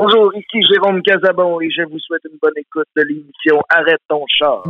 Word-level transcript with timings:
Bonjour, 0.00 0.32
ici 0.36 0.62
Jérôme 0.62 1.02
Casabon 1.02 1.60
et 1.60 1.68
je 1.72 1.82
vous 1.82 1.98
souhaite 1.98 2.22
une 2.30 2.38
bonne 2.40 2.52
écoute 2.54 2.86
de 2.96 3.02
l'émission 3.02 3.60
Arrête 3.68 3.98
ton 4.08 4.24
char. 4.28 4.62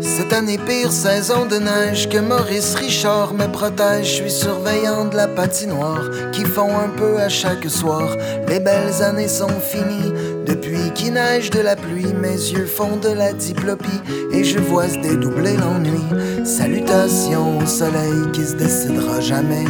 Cette 0.00 0.32
année 0.32 0.58
pire 0.58 0.90
saison 0.90 1.46
de 1.46 1.56
neige 1.56 2.08
que 2.08 2.18
Maurice 2.18 2.74
Richard 2.74 3.32
me 3.34 3.46
protège. 3.46 4.06
Je 4.06 4.22
suis 4.22 4.30
surveillant 4.30 5.04
de 5.04 5.14
la 5.14 5.28
patinoire 5.28 6.10
qui 6.32 6.44
font 6.44 6.76
un 6.76 6.88
peu 6.88 7.18
à 7.18 7.28
chaque 7.28 7.68
soir. 7.70 8.16
Les 8.48 8.58
belles 8.58 9.02
années 9.02 9.28
sont 9.28 9.60
finies 9.60 10.12
depuis 10.46 10.92
qu'il 10.94 11.12
neige 11.12 11.50
de 11.50 11.60
la 11.60 11.76
pluie. 11.76 12.12
Mes 12.12 12.34
yeux 12.34 12.66
font 12.66 12.96
de 12.96 13.10
la 13.10 13.32
diplopie 13.32 14.02
et 14.32 14.42
je 14.42 14.58
vois 14.58 14.88
se 14.88 14.98
dédoubler 14.98 15.56
l'ennui. 15.56 16.44
Salutations 16.44 17.58
au 17.58 17.66
soleil 17.66 18.32
qui 18.32 18.44
se 18.44 18.56
décidera 18.56 19.20
jamais 19.20 19.64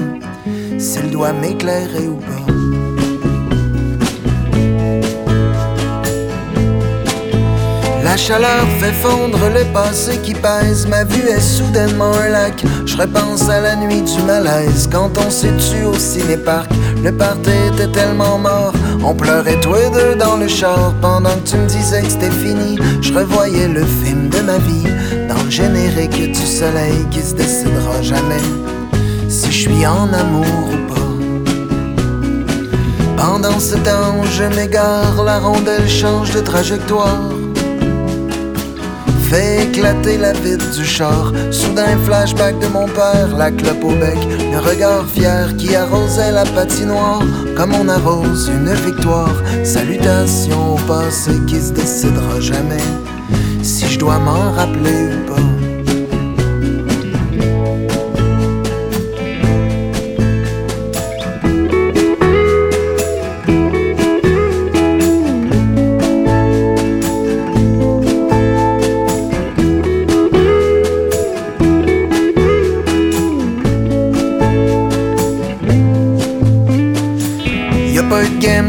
s'il 0.78 1.10
doit 1.10 1.34
m'éclairer 1.34 2.08
ou 2.08 2.16
pas. 2.16 2.57
Chaleur 8.18 8.66
fait 8.80 8.92
fondre 8.92 9.38
le 9.54 9.64
passé 9.72 10.18
qui 10.18 10.34
pèse. 10.34 10.86
Ma 10.88 11.04
vue 11.04 11.28
est 11.28 11.40
soudainement 11.40 12.12
un 12.12 12.28
lac. 12.28 12.64
Je 12.84 12.96
repense 12.96 13.48
à 13.48 13.60
la 13.60 13.76
nuit 13.76 14.02
du 14.02 14.22
malaise. 14.22 14.88
Quand 14.90 15.10
on 15.24 15.30
s'est 15.30 15.56
tué 15.56 15.84
au 15.84 15.94
ciné-parc, 15.94 16.70
le 17.02 17.12
party 17.12 17.50
était 17.72 17.90
tellement 17.92 18.38
mort. 18.38 18.72
On 19.04 19.14
pleurait 19.14 19.60
tous 19.60 19.74
les 19.74 19.90
deux 19.90 20.16
dans 20.16 20.36
le 20.36 20.48
char. 20.48 20.94
Pendant 21.00 21.30
que 21.30 21.50
tu 21.50 21.56
me 21.56 21.66
disais 21.66 22.02
que 22.02 22.10
c'était 22.10 22.30
fini, 22.30 22.78
je 23.00 23.12
revoyais 23.12 23.68
le 23.68 23.84
film 23.84 24.28
de 24.28 24.40
ma 24.40 24.58
vie. 24.58 24.84
Dans 25.28 25.42
le 25.42 25.50
générique 25.50 26.32
du 26.32 26.46
soleil 26.46 27.06
qui 27.10 27.22
se 27.22 27.34
décidera 27.34 28.02
jamais. 28.02 28.42
Si 29.28 29.52
je 29.52 29.68
suis 29.68 29.86
en 29.86 30.12
amour 30.12 30.70
ou 30.72 30.92
pas. 30.92 30.98
Pendant 33.16 33.60
ce 33.60 33.76
temps, 33.76 34.24
je 34.24 34.44
m'égare, 34.56 35.22
la 35.24 35.38
rondelle 35.38 35.88
change 35.88 36.32
de 36.32 36.40
trajectoire 36.40 37.37
fait 39.28 39.64
éclater 39.64 40.16
la 40.16 40.32
vitre 40.32 40.70
du 40.72 40.84
char. 40.84 41.32
Soudain, 41.50 41.96
flashback 42.04 42.58
de 42.58 42.66
mon 42.68 42.86
père, 42.86 43.28
la 43.36 43.50
clope 43.50 43.84
au 43.84 43.94
bec, 43.94 44.18
le 44.52 44.58
regard 44.58 45.06
fier 45.06 45.54
qui 45.56 45.74
arrosait 45.74 46.32
la 46.32 46.44
patinoire 46.44 47.22
comme 47.56 47.74
on 47.74 47.88
arrose 47.88 48.48
une 48.48 48.72
victoire. 48.72 49.34
Salutations 49.64 50.74
au 50.74 50.78
passé 50.86 51.32
qui 51.46 51.60
se 51.60 51.72
décidera 51.72 52.40
jamais 52.40 52.82
si 53.62 53.86
je 53.86 53.98
dois 53.98 54.18
m'en 54.18 54.52
rappeler 54.52 55.08
ou 55.12 55.30
pas. 55.30 55.37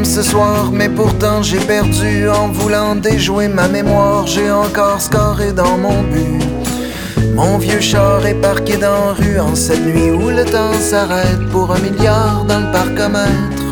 Ce 0.03 0.21
soir, 0.21 0.71
mais 0.71 0.89
pourtant 0.89 1.41
j'ai 1.41 1.59
perdu 1.59 2.29
en 2.29 2.49
voulant 2.49 2.95
déjouer 2.95 3.47
ma 3.47 3.67
mémoire. 3.67 4.27
J'ai 4.27 4.51
encore 4.51 5.01
scoré 5.01 5.51
dans 5.53 5.77
mon 5.77 6.03
but. 6.03 6.43
Mon 7.35 7.57
vieux 7.57 7.79
char 7.79 8.25
est 8.25 8.39
parqué 8.41 8.77
dans 8.77 9.07
la 9.07 9.13
rue 9.13 9.39
en 9.39 9.55
cette 9.55 9.81
nuit 9.81 10.11
où 10.11 10.29
le 10.29 10.45
temps 10.45 10.73
s'arrête 10.79 11.43
pour 11.51 11.71
un 11.71 11.79
milliard 11.79 12.45
dans 12.45 12.59
le 12.59 12.71
parcomètre. 12.71 13.63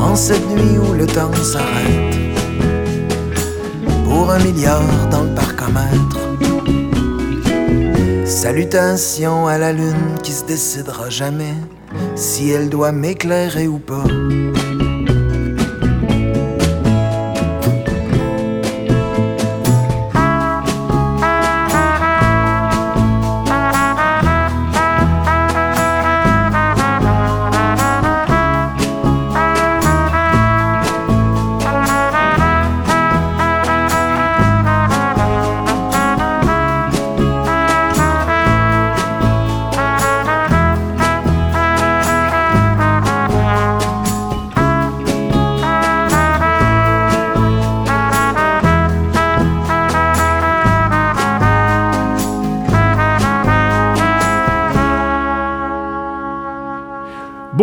En 0.00 0.16
cette 0.16 0.48
nuit 0.48 0.78
où 0.78 0.94
le 0.94 1.06
temps 1.06 1.34
s'arrête 1.42 2.16
pour 4.04 4.30
un 4.30 4.38
milliard 4.38 5.08
dans 5.10 5.24
le 5.24 5.34
parcomètre. 5.34 6.18
Salutations 8.24 9.46
à 9.46 9.58
la 9.58 9.72
lune 9.72 10.16
qui 10.22 10.32
se 10.32 10.44
décidera 10.44 11.10
jamais 11.10 11.54
si 12.14 12.50
elle 12.50 12.68
doit 12.68 12.92
m'éclairer 12.92 13.68
ou 13.68 13.78
pas. 13.78 14.04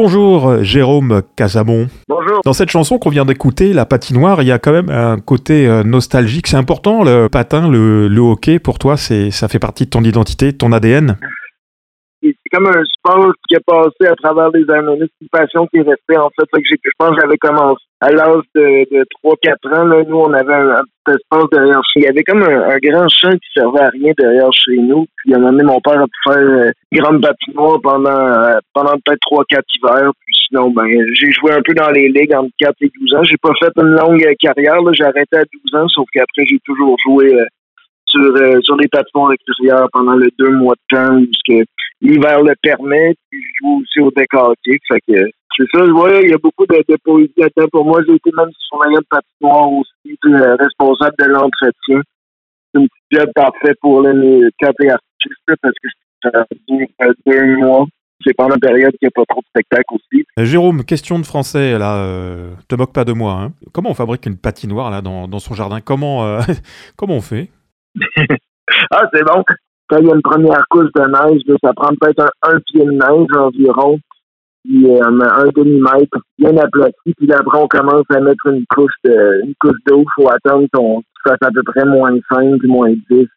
Bonjour 0.10 0.64
Jérôme 0.64 1.22
Casamon. 1.36 1.90
Bonjour. 2.08 2.40
Dans 2.46 2.54
cette 2.54 2.70
chanson 2.70 2.98
qu'on 2.98 3.10
vient 3.10 3.26
d'écouter, 3.26 3.74
La 3.74 3.86
patinoire, 3.86 4.42
il 4.42 4.48
y 4.48 4.54
a 4.54 4.58
quand 4.58 4.72
même 4.72 4.90
un 4.90 5.20
côté 5.20 5.68
euh, 5.68 5.84
nostalgique. 5.84 6.48
C'est 6.48 6.56
important 6.56 7.04
le 7.04 7.28
patin, 7.28 7.68
le, 7.68 8.08
le 8.08 8.22
hockey 8.22 8.58
pour 8.58 8.80
toi, 8.80 8.96
ça 8.96 9.48
fait 9.50 9.60
partie 9.60 9.84
de 9.84 9.90
ton 9.90 10.06
identité, 10.06 10.54
de 10.54 10.58
ton 10.58 10.72
ADN 10.72 11.18
c'est 12.48 12.58
comme 12.58 12.68
un 12.68 12.84
sport 12.86 13.32
qui 13.48 13.56
est 13.56 13.66
passé 13.66 14.08
à 14.08 14.16
travers 14.16 14.50
les 14.52 14.70
années. 14.72 15.00
C'est 15.00 15.60
une 15.60 15.68
qui 15.68 15.78
est 15.78 15.82
restée, 15.82 16.18
en 16.18 16.30
fait. 16.30 16.46
que 16.52 16.60
je 16.64 16.92
pense 16.98 17.16
que 17.16 17.22
j'avais 17.22 17.38
commencé 17.38 17.84
à 18.00 18.12
l'âge 18.12 18.44
de, 18.56 18.86
de 18.96 19.06
3-4 19.24 19.76
ans. 19.76 19.86
Là, 19.86 20.04
nous, 20.08 20.18
on 20.18 20.34
avait 20.34 20.54
un, 20.54 20.82
petit 21.04 21.16
espace 21.16 21.50
derrière 21.52 21.82
chez 21.92 22.02
Il 22.02 22.04
y 22.04 22.08
avait 22.08 22.24
comme 22.24 22.44
un, 22.44 22.78
grand 22.78 23.08
champ 23.10 23.32
qui 23.32 23.50
servait 23.54 23.82
à 23.82 23.90
rien 23.90 24.14
derrière 24.18 24.52
chez 24.54 24.78
nous. 24.78 25.08
Puis, 25.18 25.34
à 25.34 25.38
un 25.38 25.40
moment 25.40 25.74
mon 25.74 25.82
père 25.82 26.02
a 26.02 26.06
pu 26.06 26.32
faire 26.32 26.38
euh, 26.38 26.72
grande 26.94 27.22
patinoire 27.22 27.80
pendant, 27.82 28.10
euh, 28.10 28.60
pendant 28.74 28.94
peut-être 29.04 29.22
3-4 29.32 29.62
hivers. 29.76 30.12
Puis 30.26 30.36
sinon, 30.48 30.70
ben, 30.72 30.86
j'ai 31.14 31.32
joué 31.32 31.54
un 31.54 31.62
peu 31.62 31.74
dans 31.74 31.90
les 31.90 32.10
ligues 32.10 32.36
entre 32.36 32.52
4 32.60 32.76
et 32.82 32.92
12 33.02 33.14
ans. 33.16 33.24
J'ai 33.24 33.38
pas 33.38 33.54
fait 33.60 33.72
une 33.78 33.96
longue 33.96 34.26
carrière. 34.40 34.80
J'ai 34.94 35.04
arrêté 35.04 35.38
à 35.38 35.44
12 35.72 35.82
ans, 35.82 35.88
sauf 35.88 36.06
qu'après, 36.14 36.46
j'ai 36.46 36.60
toujours 36.66 36.96
joué 37.04 37.34
euh, 37.34 37.46
sur, 38.08 38.22
euh, 38.22 38.60
sur 38.62 38.78
des 38.78 38.88
patinoires 38.88 39.32
extérieures 39.34 39.88
pendant 39.92 40.16
les 40.16 40.30
deux 40.38 40.52
mois 40.52 40.76
de 40.76 40.98
temps 40.98 41.22
que 41.48 41.64
l'hiver 42.02 42.42
le 42.44 42.54
permet, 42.62 43.16
puis 43.30 43.42
je 43.42 43.66
joue 43.66 43.82
aussi 43.82 44.00
au. 44.00 44.12
Fait 44.16 44.26
que 45.08 45.30
c'est 45.58 45.66
ça, 45.74 45.86
vois, 45.86 46.22
il 46.22 46.30
y 46.30 46.34
a 46.34 46.38
beaucoup 46.38 46.66
de, 46.68 46.84
de 46.88 46.98
poésie 47.04 47.34
là-dedans. 47.38 47.68
Pour 47.72 47.86
moi, 47.86 48.02
j'ai 48.08 48.16
été 48.16 48.30
même 48.38 48.52
surveillant 48.70 49.00
de 49.00 49.06
patinoire 49.10 49.72
aussi, 49.72 50.18
euh, 50.26 50.56
responsable 50.56 51.16
de 51.20 51.26
l'entretien. 51.26 52.02
C'est 52.74 52.82
une 52.82 52.88
petite 52.88 53.22
job 53.22 53.30
parfait 53.34 53.74
pour 53.82 54.02
les 54.04 54.50
quatre 54.60 54.86
artistes 54.86 55.62
parce 55.62 55.74
que 55.84 55.90
ça 56.24 56.46
dure 56.68 56.88
deux 57.26 57.58
mois. 57.58 57.86
C'est 58.26 58.34
pendant 58.34 58.56
une 58.56 58.60
période 58.60 58.92
qu'il 58.92 59.06
n'y 59.06 59.08
a 59.08 59.12
pas 59.12 59.26
trop 59.30 59.42
de 59.42 59.46
spectacles 59.48 59.94
aussi. 59.94 60.26
Euh, 60.40 60.46
Jérôme, 60.46 60.84
question 60.84 61.20
de 61.20 61.26
français, 61.26 61.78
là, 61.78 61.98
euh, 61.98 62.52
te 62.68 62.76
moque 62.76 62.94
pas 62.94 63.06
de 63.06 63.14
moi. 63.14 63.34
Hein. 63.34 63.54
Comment 63.74 63.92
on 63.92 63.94
fabrique 63.94 64.26
une 64.26 64.38
patinoire 64.38 64.90
là 64.90 65.02
dans, 65.02 65.28
dans 65.28 65.40
son 65.40 65.54
jardin? 65.54 65.82
Comment 65.82 66.26
euh, 66.26 66.42
comment 66.96 67.16
on 67.16 67.22
fait? 67.22 67.50
Ah, 68.92 69.10
c'est 69.14 69.24
bon 69.24 69.44
quand 69.88 69.98
il 70.00 70.08
y 70.08 70.12
a 70.12 70.16
une 70.16 70.22
première 70.22 70.64
couche 70.70 70.92
de 70.96 71.02
neige, 71.02 71.42
ça 71.64 71.74
prend 71.74 71.94
peut-être 72.00 72.30
un, 72.44 72.60
pied 72.60 72.84
de 72.84 72.92
neige 72.92 73.28
environ, 73.38 74.00
puis 74.64 74.86
euh, 74.86 75.02
un 75.02 75.48
demi-mètre 75.56 76.20
bien 76.38 76.56
aplati, 76.58 77.14
puis 77.18 77.32
après 77.32 77.60
on 77.60 77.68
commence 77.68 78.04
à 78.10 78.20
mettre 78.20 78.48
une 78.48 78.66
couche 78.70 78.94
de 79.06 79.46
une 79.46 79.54
couche 79.60 79.80
d'eau, 79.88 80.04
il 80.04 80.08
faut 80.16 80.30
attendre 80.30 80.68
qu'on 80.74 81.02
fasse 81.26 81.42
à 81.42 81.52
peu 81.52 81.64
près 81.64 81.86
moins 81.86 82.18
5, 82.30 82.62
moins 82.64 82.94
10. 83.10 83.28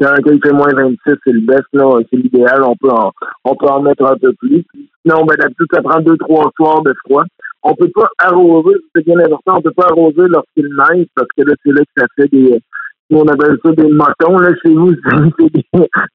Quand 0.00 0.16
il 0.26 0.40
fait 0.42 0.52
moins 0.52 0.74
26, 0.74 0.96
c'est 1.04 1.32
le 1.32 1.40
best, 1.40 1.62
là, 1.72 2.00
c'est 2.10 2.16
l'idéal, 2.16 2.64
on 2.64 2.74
peut 2.74 2.90
en, 2.90 3.12
on 3.44 3.54
peut 3.54 3.68
en 3.68 3.82
mettre 3.82 4.04
un 4.04 4.16
peu 4.16 4.32
plus. 4.32 4.64
Sinon, 5.06 5.24
ben, 5.24 5.36
d'habitude, 5.38 5.66
ça 5.72 5.82
prend 5.82 6.00
deux, 6.00 6.16
trois 6.16 6.50
soirs 6.56 6.82
de 6.82 6.92
froid. 7.04 7.22
On 7.62 7.74
peut 7.76 7.90
pas 7.94 8.08
arroser, 8.18 8.74
c'est 8.92 9.04
bien 9.04 9.18
important, 9.20 9.58
on 9.58 9.62
peut 9.62 9.70
pas 9.70 9.86
arroser 9.90 10.26
lorsqu'il 10.26 10.66
neige, 10.66 11.06
parce 11.14 11.28
que 11.36 11.42
là, 11.42 11.54
c'est 11.64 11.70
là 11.70 11.82
que 11.84 12.00
ça 12.00 12.06
fait 12.16 12.28
des, 12.32 12.60
on 13.10 13.28
appelle 13.28 13.58
ça 13.62 13.72
des 13.72 13.88
motons, 13.88 14.38
là, 14.38 14.50
chez 14.62 14.74
vous, 14.74 14.94
c'est 15.38 15.52
des, 15.52 15.64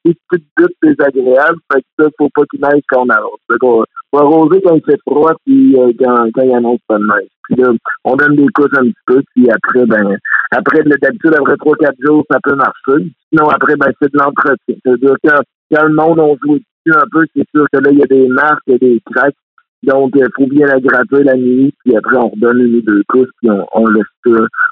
des 0.06 0.16
petites 0.30 0.48
gouttes 0.58 0.76
désagréables. 0.82 1.60
Fait 1.72 1.82
que 1.82 1.88
ça, 2.04 2.10
faut 2.18 2.30
pas 2.34 2.44
qu'il 2.50 2.62
neige 2.62 2.82
quand 2.90 3.06
on 3.06 3.10
arrose. 3.10 3.40
Fait 3.52 3.58
qu'on 3.60 3.84
va 4.14 4.20
arroser 4.20 4.62
quand 4.62 4.76
il 4.76 4.84
fait 4.84 5.00
froid, 5.08 5.34
puis 5.46 5.76
euh, 5.78 5.92
quand, 6.00 6.30
quand 6.34 6.44
il 6.44 6.56
annonce 6.56 6.80
pas 6.88 6.98
de 6.98 7.04
neige. 7.04 7.30
Puis 7.44 7.56
là, 7.56 7.72
on 8.04 8.16
donne 8.16 8.36
des 8.36 8.48
couches 8.54 8.78
un 8.78 8.84
petit 8.84 9.06
peu, 9.06 9.22
puis 9.36 9.50
après, 9.50 9.86
ben, 9.86 10.18
après, 10.52 10.84
d'habitude, 10.84 11.36
après 11.38 11.56
3-4 11.56 11.94
jours, 12.06 12.24
ça 12.30 12.40
peut 12.44 12.56
marcher. 12.56 13.12
Sinon, 13.32 13.50
après, 13.50 13.76
ben, 13.76 13.92
c'est 14.02 14.12
de 14.12 14.18
l'entretien. 14.18 14.76
C'est-à-dire 14.84 15.16
que 15.24 15.30
quand 15.72 15.84
le 15.84 15.94
monde, 15.94 16.20
on 16.20 16.38
joue 16.44 16.56
dessus 16.56 16.98
un 16.98 17.06
peu, 17.12 17.26
c'est 17.36 17.48
sûr 17.54 17.66
que 17.72 17.80
là, 17.80 17.92
il 17.92 18.00
y 18.00 18.04
a 18.04 18.08
des 18.08 18.28
marques, 18.28 18.64
il 18.68 18.74
y 18.74 18.76
a 18.76 18.80
des 18.80 19.02
craques. 19.12 19.36
Donc, 19.84 20.12
il 20.16 20.28
faut 20.36 20.48
bien 20.48 20.68
la 20.68 20.80
gratter 20.80 21.24
la 21.24 21.36
nuit, 21.36 21.74
puis 21.84 21.96
après, 21.96 22.18
on 22.18 22.30
redonne 22.30 22.60
une 22.60 22.76
ou 22.76 22.82
deux 22.82 23.04
couches, 23.08 23.30
puis 23.40 23.50
on, 23.74 23.86
laisse 23.88 24.04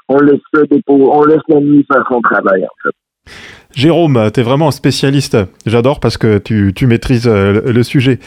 on 0.08 0.18
laisse 0.18 1.42
la 1.48 1.60
nuit 1.60 1.86
faire 1.90 2.04
son 2.10 2.20
travail, 2.20 2.64
en 2.64 2.76
fait. 2.82 2.94
Jérôme, 3.74 4.30
tu 4.32 4.40
es 4.40 4.42
vraiment 4.42 4.68
un 4.68 4.72
spécialiste. 4.72 5.36
J'adore 5.66 6.00
parce 6.00 6.16
que 6.16 6.38
tu, 6.38 6.72
tu 6.74 6.86
maîtrises 6.86 7.28
euh, 7.28 7.60
le 7.72 7.82
sujet. 7.82 8.18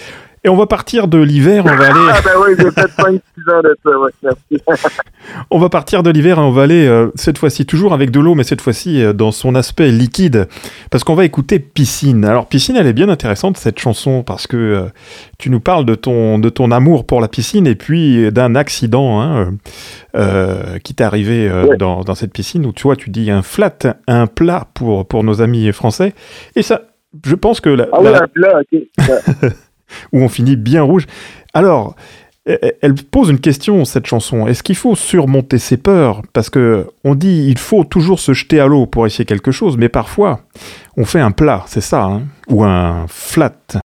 Et 0.44 0.50
on 0.50 0.56
va 0.56 0.68
partir 0.68 1.07
de 1.07 1.18
l'hiver, 1.18 1.65
on 1.65 1.75
va 1.75 1.86
aller. 1.88 2.09
ah 2.13 2.21
ben 2.24 2.31
oui, 2.45 2.56
j'ai 2.57 2.71
fait 2.71 2.89
5 2.91 3.06
ans 3.07 3.62
de 3.62 3.77
ça, 3.83 4.00
ouais, 4.00 4.12
merci. 4.24 4.63
on 5.51 5.59
va 5.59 5.68
partir 5.69 6.01
de 6.01 6.09
l'hiver 6.09 6.38
et 6.38 6.41
on 6.41 6.51
va 6.51 6.62
aller 6.63 6.88
euh, 6.88 7.07
cette 7.15 7.38
fois-ci 7.38 7.65
toujours 7.65 7.94
avec 7.94 8.09
de 8.09 8.19
l'eau, 8.21 8.36
mais 8.36 8.44
cette 8.45 8.62
fois-ci 8.62 9.03
euh, 9.03 9.12
dans 9.12 9.31
son 9.31 9.53
aspect 9.56 9.91
liquide, 9.91 10.47
parce 10.91 11.03
qu'on 11.03 11.15
va 11.15 11.25
écouter 11.25 11.59
Piscine. 11.59 12.24
Alors 12.24 12.45
Piscine, 12.47 12.77
elle 12.77 12.88
est 12.88 12.94
bien 12.94 13.09
intéressante 13.09 13.57
cette 13.57 13.80
chanson 13.80 14.24
parce 14.24 14.47
que 14.47 14.56
euh, 14.57 14.81
tu 15.39 15.50
nous 15.50 15.59
parles 15.59 15.86
de 15.86 15.95
ton 15.95 16.39
de 16.39 16.50
ton 16.50 16.71
amour 16.71 17.06
pour 17.06 17.19
la 17.19 17.27
piscine 17.27 17.68
et 17.68 17.75
puis 17.75 18.31
d'un 18.31 18.56
accident 18.56 19.21
hein, 19.21 19.53
qui 20.83 20.94
t'est 20.95 21.03
arrivé 21.03 21.50
Ouais. 21.50 21.77
dans, 21.77 22.01
dans 22.03 22.15
cette 22.15 22.31
piscine 22.31 22.65
où 22.65 22.71
tu 22.71 22.83
vois, 22.83 22.95
tu 22.95 23.09
dis 23.09 23.30
un 23.31 23.42
flat, 23.42 23.75
un 24.07 24.27
plat 24.27 24.68
pour 24.74 25.06
pour 25.07 25.24
nos 25.24 25.42
amis 25.42 25.71
français. 25.74 26.13
Et 26.56 26.62
ça, 26.62 26.81
je 27.25 27.35
pense 27.35 27.59
que 27.59 27.69
la, 27.69 27.88
Ah 27.92 27.97
oui, 28.01 28.07
un 28.09 28.27
plat, 28.27 28.62
ok. 28.62 28.81
Où 30.13 30.21
on 30.21 30.30
finit 30.30 30.56
bien 30.56 30.81
rouge. 30.83 31.06
Alors, 31.53 31.95
e- 32.47 32.57
elle 32.81 32.95
pose 32.95 33.30
une 33.30 33.39
question, 33.39 33.86
cette 33.86 34.06
chanson. 34.06 34.47
Est-ce 34.47 34.63
qu'il 34.63 34.75
faut 34.75 34.95
surmonter 34.95 35.57
ses 35.57 35.77
peurs? 35.77 36.21
Parce 36.33 36.50
que 36.50 36.86
on 37.03 37.15
dit 37.15 37.47
il 37.50 37.57
faut 37.57 37.83
toujours 37.83 38.19
se 38.19 38.33
jeter 38.33 38.59
à 38.59 38.68
l'eau 38.68 38.86
pour 38.86 39.06
essayer 39.06 39.25
quelque 39.25 39.51
chose, 39.51 39.77
mais 39.77 39.89
parfois, 39.89 40.41
on 40.97 41.06
fait 41.06 41.19
un 41.19 41.31
plat, 41.31 41.63
c'est 41.68 41.81
ça, 41.81 42.03
hein 42.03 42.24
ou 42.50 42.63
un 42.63 43.06
flat. 43.07 43.53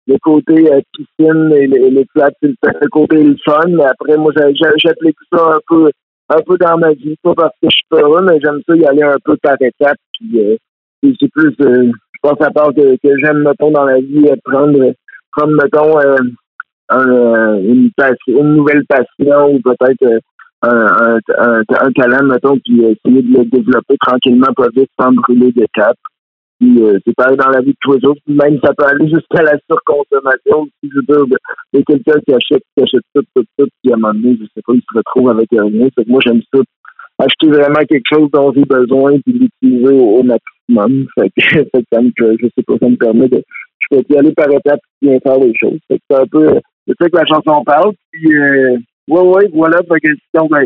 le 0.07 0.17
côté 0.21 0.71
euh, 0.71 0.81
piscine 0.93 1.51
et 1.53 1.67
les, 1.67 1.89
les 1.89 2.05
flats, 2.11 2.31
c'est 2.41 2.47
le, 2.49 2.55
le 2.81 2.87
côté 2.89 3.23
le 3.23 3.35
fun. 3.45 3.61
Mais 3.69 3.85
après, 3.85 4.17
moi, 4.17 4.31
j'applique 4.35 5.17
ça 5.33 5.55
un 5.55 5.59
peu, 5.67 5.89
un 6.29 6.41
peu 6.45 6.57
dans 6.57 6.77
ma 6.77 6.91
vie. 6.94 7.15
Pas 7.23 7.33
parce 7.35 7.53
que 7.61 7.69
je 7.69 7.75
suis 7.75 7.87
peureux, 7.89 8.21
mais 8.23 8.39
j'aime 8.44 8.61
ça 8.67 8.75
y 8.75 8.85
aller 8.85 9.03
un 9.03 9.17
peu 9.23 9.37
par 9.41 9.55
étapes. 9.61 9.97
Puis, 10.19 10.39
euh, 10.39 10.55
c'est 11.19 11.31
plus, 11.31 11.55
euh, 11.61 11.91
je 12.13 12.19
pense 12.21 12.41
à 12.41 12.51
part 12.51 12.69
que, 12.73 12.95
que 12.97 13.17
j'aime, 13.23 13.39
mettons, 13.44 13.71
dans 13.71 13.85
la 13.85 13.99
vie, 13.99 14.27
euh, 14.27 14.35
prendre, 14.44 14.94
prendre 15.31 15.54
mettons, 15.56 16.00
euh, 16.00 16.18
euh, 16.94 17.60
une, 17.62 17.92
une 18.28 18.56
nouvelle 18.56 18.86
passion 18.86 19.54
ou 19.54 19.60
peut-être 19.62 20.04
euh, 20.04 20.19
un, 20.63 21.19
un, 21.38 21.62
un, 21.62 21.92
talent, 21.94 22.25
mettons, 22.25 22.57
puis 22.60 22.81
essayer 22.81 23.22
de 23.22 23.38
le 23.39 23.45
développer 23.45 23.98
tranquillement, 24.06 24.54
pas 24.56 24.68
vite, 24.75 24.89
sans 25.00 25.12
brûler 25.12 25.51
de 25.51 25.66
cap. 25.74 25.95
Puis 26.60 26.80
c'est 27.04 27.16
pareil 27.16 27.38
dans 27.38 27.50
la 27.50 27.62
vie 27.62 27.72
de 27.72 27.78
tous 27.81 27.94
les 27.94 28.01
jours. 28.01 28.16
Même 28.28 28.60
ça 28.63 28.72
peut 28.78 28.86
aller 28.86 29.10
jusqu'à 29.10 29.42
la 29.42 29.57
surconsommation. 29.68 30.68
Si 30.80 30.92
je 30.94 31.00
veux 31.07 31.25
quelqu'un 31.74 32.19
qui 32.19 32.33
achète, 32.36 32.63
qui 32.78 32.83
achète 32.83 33.01
tout, 33.16 33.24
tout, 33.36 33.44
tout, 33.57 33.68
puis 33.81 33.92
à 33.92 33.95
un 33.95 33.98
moment 33.98 34.13
donné, 34.13 34.38
je 34.39 34.45
sais 34.54 34.62
pas, 34.63 34.74
il 34.74 34.81
se 34.81 34.98
retrouve 34.98 35.31
avec 35.31 35.48
rien. 35.50 35.88
Que 35.98 36.04
moi 36.07 36.19
j'aime 36.24 36.42
ça. 36.54 36.62
Acheter 37.18 37.48
vraiment 37.48 37.83
quelque 37.88 38.06
chose 38.12 38.30
dont 38.31 38.51
j'ai 38.54 38.66
besoin 38.66 39.19
puis 39.19 39.33
l'utiliser 39.33 39.94
au, 39.94 40.24
maximum. 40.24 41.07
Je 41.38 41.57
sais 41.57 42.63
pas, 42.66 42.74
ça 42.80 42.89
me 42.89 42.95
permet 42.95 43.28
de. 43.28 43.44
Peux 43.91 44.01
y 44.09 44.17
aller 44.17 44.31
par 44.31 44.49
étapes 44.49 44.79
et 45.01 45.07
bien 45.07 45.19
faire 45.19 45.38
les 45.38 45.53
choses. 45.55 45.79
C'est 45.89 46.15
un 46.15 46.25
peu 46.25 46.59
c'est 46.88 46.95
ça 46.99 47.09
que 47.09 47.17
la 47.17 47.25
chanson 47.25 47.63
parle. 47.63 47.93
Puis 48.11 48.33
euh, 48.33 48.77
ouais, 49.09 49.21
ouais, 49.21 49.49
voilà. 49.53 49.79
Que 49.81 49.88
ben, 50.49 50.65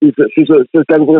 c'est 0.00 0.14
ça, 0.16 0.24
c'est 0.34 0.46
ça, 0.46 0.54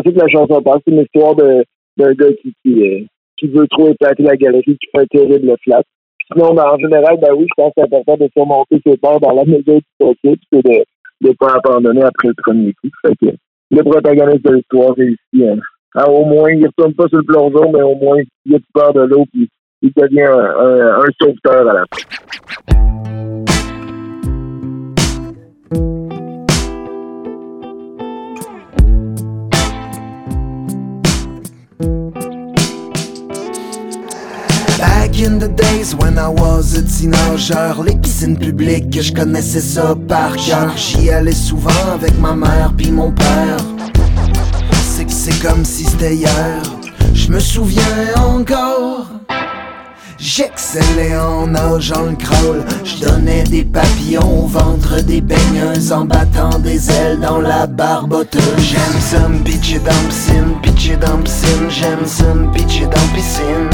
c'est 0.03 0.13
que 0.13 0.19
la 0.19 0.27
chanson 0.27 0.61
parle. 0.61 0.81
C'est 0.85 0.93
une 0.93 1.01
histoire 1.01 1.35
de 1.35 1.63
d'un 1.97 2.13
gars 2.13 2.33
qui, 2.41 2.53
qui, 2.63 2.81
euh, 2.81 3.05
qui 3.37 3.47
veut 3.47 3.67
trop 3.67 3.89
épater 3.89 4.23
la 4.23 4.35
galerie, 4.35 4.63
qui 4.63 4.89
fait 4.91 5.01
un 5.01 5.05
terrible 5.05 5.55
flat. 5.63 5.83
Sinon, 6.31 6.55
ben, 6.55 6.63
en 6.63 6.77
général, 6.79 7.17
ben 7.21 7.33
oui, 7.37 7.45
je 7.47 7.53
pense 7.55 7.69
que 7.69 7.73
c'est 7.77 7.83
important 7.83 8.17
de 8.17 8.29
surmonter 8.35 8.81
ses 8.85 8.97
peurs 8.97 9.19
dans 9.19 9.33
la 9.33 9.45
mesure 9.45 9.77
du 9.77 9.83
possible, 9.99 10.37
c'est 10.51 10.63
de 10.65 10.83
ne 11.21 11.31
pas 11.33 11.55
abandonner 11.55 12.03
après 12.03 12.29
le 12.29 12.33
premier 12.35 12.73
coup. 12.73 12.89
Fait 13.05 13.15
que 13.15 13.35
le 13.71 13.83
protagoniste 13.83 14.43
de 14.45 14.55
l'histoire 14.55 14.95
réussit 14.95 15.19
hein, 15.35 15.59
à 15.95 16.09
au 16.09 16.25
moins, 16.25 16.51
il 16.51 16.59
ne 16.61 16.67
retourne 16.67 16.93
pas 16.93 17.07
sur 17.07 17.19
le 17.19 17.23
plongeon, 17.23 17.71
mais 17.71 17.81
au 17.81 17.95
moins, 17.95 18.17
il 18.45 18.55
a 18.55 18.57
du 18.57 18.65
peur 18.73 18.93
de 18.93 19.01
l'eau, 19.01 19.25
puis 19.31 19.49
il 19.83 19.91
devient 19.97 20.21
un, 20.21 21.01
un, 21.01 21.09
sauveteur 21.21 21.67
à 21.69 21.73
la 21.73 21.83
fin. 21.91 21.97
Back 34.79 35.19
in 35.19 35.37
the 35.37 35.49
days 35.49 35.93
when 35.95 36.17
I 36.17 36.29
was 36.29 36.77
a 36.77 36.81
teenager 36.81 37.83
Les 37.85 37.95
piscines 37.97 38.37
publiques, 38.37 39.01
je 39.01 39.11
connaissais 39.13 39.59
ça 39.59 39.95
par 40.07 40.33
cœur. 40.37 40.71
J'y 40.77 41.09
allais 41.09 41.33
souvent 41.33 41.69
avec 41.93 42.17
ma 42.19 42.33
mère 42.33 42.71
puis 42.77 42.89
mon 42.89 43.11
père. 43.11 43.57
C'est 44.81 45.05
que 45.05 45.11
c'est 45.11 45.45
comme 45.45 45.65
si 45.65 45.83
c'était 45.83 46.15
hier. 46.15 46.61
Je 47.13 47.29
me 47.29 47.39
souviens 47.39 47.83
encore 48.15 49.07
J'excellais 50.25 51.17
en 51.17 51.47
nageant 51.47 52.03
le 52.03 52.15
crawl 52.15 52.63
Je 52.85 53.05
donnais 53.05 53.43
des 53.43 53.65
papillons 53.65 54.45
au 54.45 54.47
ventre 54.47 55.01
des 55.01 55.19
baigneuses 55.19 55.91
En 55.91 56.05
battant 56.05 56.59
des 56.59 56.89
ailes 56.89 57.19
dans 57.19 57.41
la 57.41 57.67
barboteuse 57.67 58.41
J'aime 58.57 59.01
ça 59.01 59.27
me 59.27 59.39
pitcher 59.39 59.79
dans 59.79 60.07
piscine, 60.07 60.55
pitcher 60.61 60.95
dans 60.95 61.17
piscine 61.17 61.69
J'aime 61.69 62.05
ça 62.05 62.33
me 62.33 62.49
pitcher 62.53 62.85
dans 62.85 63.13
piscine 63.13 63.69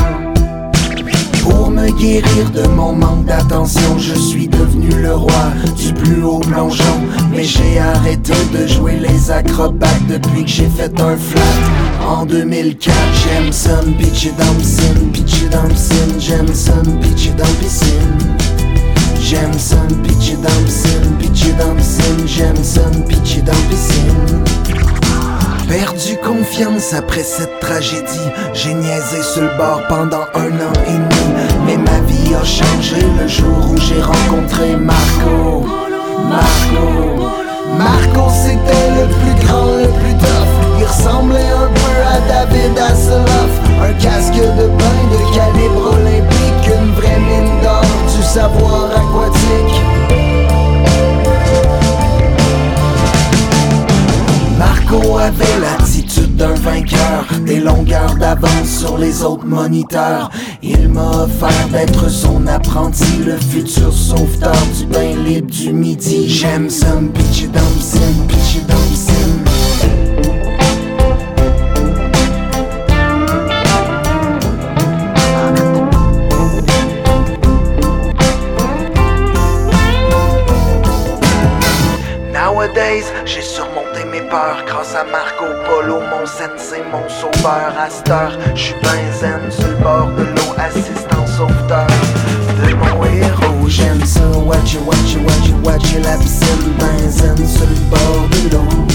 pour 1.44 1.72
me 1.72 1.90
guérir 1.92 2.50
de 2.52 2.68
mon 2.68 2.92
manque 2.94 3.26
d'attention, 3.26 3.98
je 3.98 4.14
suis 4.14 4.48
devenu 4.48 4.90
le 5.02 5.16
roi 5.16 5.52
du 5.78 5.94
plus 5.94 6.22
haut 6.24 6.40
plongeon. 6.40 7.02
Mais 7.32 7.44
j'ai 7.44 7.80
arrêté 7.80 8.34
de 8.54 8.68
jouer 8.68 8.98
les 9.00 9.32
acrobates 9.32 10.06
depuis 10.08 10.44
que 10.44 10.50
j'ai 10.50 10.68
fait 10.68 11.02
un 11.02 11.16
flat. 11.16 11.89
En 12.10 12.26
2004, 12.26 12.96
j'aime 13.24 13.52
ça 13.52 13.84
me 13.84 13.92
pitcher 13.92 14.32
dans 14.32 14.56
piscine, 14.56 15.12
pitcher 15.12 15.48
dans 15.48 15.68
piscine, 15.68 16.16
me 16.16 17.00
pitcher 17.00 17.34
dans 17.34 17.46
piscine. 17.62 18.00
Me 19.92 20.08
pitcher 20.08 20.36
dans 20.38 20.50
piscine, 20.66 21.16
la 21.60 22.52
piscine, 22.52 22.84
me 22.98 23.08
pitcher 23.08 23.42
dans 23.44 23.54
piscine. 23.70 24.44
Perdu 25.68 26.18
confiance 26.18 26.96
après 26.96 27.22
cette 27.22 27.60
tragédie. 27.60 28.32
J'ai 28.56 28.74
niaisé 28.74 29.22
sur 29.22 29.44
le 29.44 29.56
bord 29.56 29.84
pendant 29.88 30.26
un 30.34 30.50
an 30.50 30.74
et 30.88 30.94
demi. 30.94 31.36
Mais 31.68 31.78
ma 31.78 32.00
vie 32.08 32.34
a 32.34 32.44
changé 32.44 33.06
le 33.22 33.28
jour 33.28 33.72
où 33.72 33.78
j'ai 33.78 34.02
rencontré 34.02 34.76
Marco. 34.78 35.68
Marco. 36.28 37.30
Marco 37.78 38.32
c'était 38.32 38.90
le 38.98 39.06
plus 39.08 39.46
grand, 39.46 39.78
le 39.78 39.88
plus 39.88 40.18
tough 40.18 40.59
ressemblait 40.90 41.40
un 41.40 41.68
peu 41.68 41.94
à 42.06 42.20
David 42.28 42.78
Hasselhoff 42.78 43.54
Un 43.82 43.94
casque 43.94 44.34
de 44.34 44.68
bain 44.68 45.00
de 45.12 45.36
calibre 45.36 45.94
olympique 45.94 46.68
Une 46.68 46.94
vraie 46.94 47.20
mine 47.20 47.62
d'or 47.62 47.84
du 48.16 48.24
savoir 48.24 48.90
aquatique 48.92 49.82
Marco 54.58 55.18
avait 55.18 55.60
l'attitude 55.62 56.36
d'un 56.36 56.54
vainqueur, 56.56 57.26
des 57.46 57.62
longueurs 57.62 58.16
d'avance 58.16 58.68
sur 58.68 58.98
les 58.98 59.24
autres 59.24 59.46
moniteurs. 59.46 60.30
Il 60.62 60.90
m'a 60.90 61.24
offert 61.24 61.68
d'être 61.72 62.10
son 62.10 62.46
apprenti, 62.46 63.24
le 63.26 63.38
futur 63.38 63.94
sauveteur 63.94 64.58
du 64.78 64.86
bain 64.86 65.16
libre 65.26 65.50
du 65.50 65.72
midi. 65.72 66.28
J'aime 66.28 66.70
ça 66.70 66.94
me 66.96 67.08
pitcher 67.10 67.48
dans 67.48 67.62
j'ai 83.26 83.42
surmonté 83.42 84.04
mes 84.12 84.22
peurs 84.22 84.64
grâce 84.68 84.94
à 84.94 85.06
Marco 85.06 85.46
Polo, 85.66 86.02
mon 86.02 86.26
sensei, 86.26 86.84
mon 86.92 87.08
sauveur. 87.08 87.72
À 87.80 87.90
cette 87.90 88.10
heure, 88.10 88.38
j'suis 88.54 88.76
ben 88.84 89.00
zen 89.18 89.50
sur 89.50 89.66
le 89.66 89.76
bord 89.76 90.08
de 90.18 90.24
l'eau, 90.24 90.56
assistant 90.58 91.26
sauveteur 91.26 91.88
de 92.62 92.74
mon 92.74 93.06
héros. 93.06 93.68
J'aime 93.68 94.04
ça, 94.04 94.20
watch 94.46 94.74
you, 94.74 94.82
watch 94.86 95.14
you, 95.14 95.22
watch 95.22 95.48
you, 95.48 95.56
watch 95.64 95.94
you, 95.94 96.02
la 96.04 96.18
piscine, 96.18 96.74
ben 96.78 97.10
zen 97.10 97.38
sur 97.48 97.66
le 97.66 97.76
bord 97.90 98.28
de 98.30 98.54
l'eau. 98.54 98.88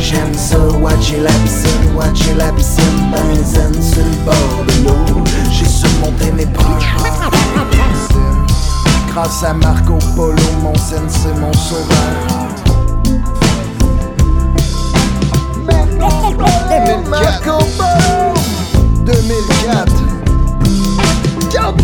J'aime 0.00 0.32
ça, 0.32 0.56
watch 0.80 1.10
you, 1.10 1.22
la 1.22 1.30
piscine, 1.44 1.94
watch 1.94 2.26
you, 2.26 2.36
la 2.38 2.50
piscine, 2.52 3.12
ben 3.12 3.44
zen 3.44 3.74
sur 3.82 4.02
le 4.02 4.24
bord 4.24 4.64
de 4.66 4.88
l'eau. 4.88 5.24
J'ai 5.50 5.66
surmonté 5.66 6.32
mes 6.32 6.46
peurs 6.46 6.64
grâce 9.12 9.44
à 9.44 9.52
Marco 9.52 9.98
Polo, 10.16 10.36
mon 10.62 10.74
sensei, 10.74 11.34
mon 11.38 11.52
sauveur. 11.52 12.47
Marco 16.38 17.58
Polo 17.76 18.34
2004 19.04 19.92
Jump, 21.50 21.80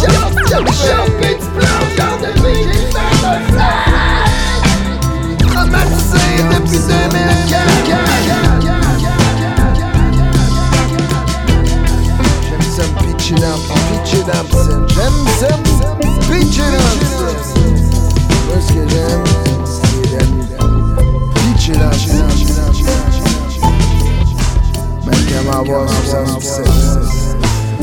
jump, 0.00 0.32
jump, 0.48 0.68
jump, 0.68 1.22
explosion 1.22 2.12
fait 2.20 3.26
un 3.26 3.40
flash 3.50 4.32
Traumatisé 5.38 6.24
depuis 6.50 6.78
2004 6.78 7.72
Pitch 12.98 13.30
it 13.30 13.44
up, 13.44 13.60
pitch 13.88 14.14
it 14.14 14.28
up, 14.28 14.46
j'aime 14.88 15.26
ça, 15.38 15.50
pitch 16.28 16.58
it 16.58 16.74
up. 16.74 16.80
Moi, 18.48 18.58
ce 18.60 18.72
que 18.72 18.82
j'aime, 18.88 19.24
mais 25.44 25.50
comment 25.50 25.60
avoir 25.60 25.88
77, 25.88 26.64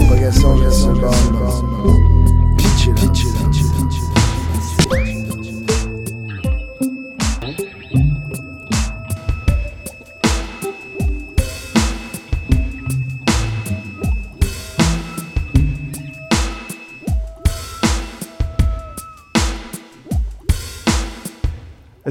pas 0.07 0.17
question, 0.17 0.57
je 0.57 0.69
suis 0.69 0.87
bon. 0.87 1.98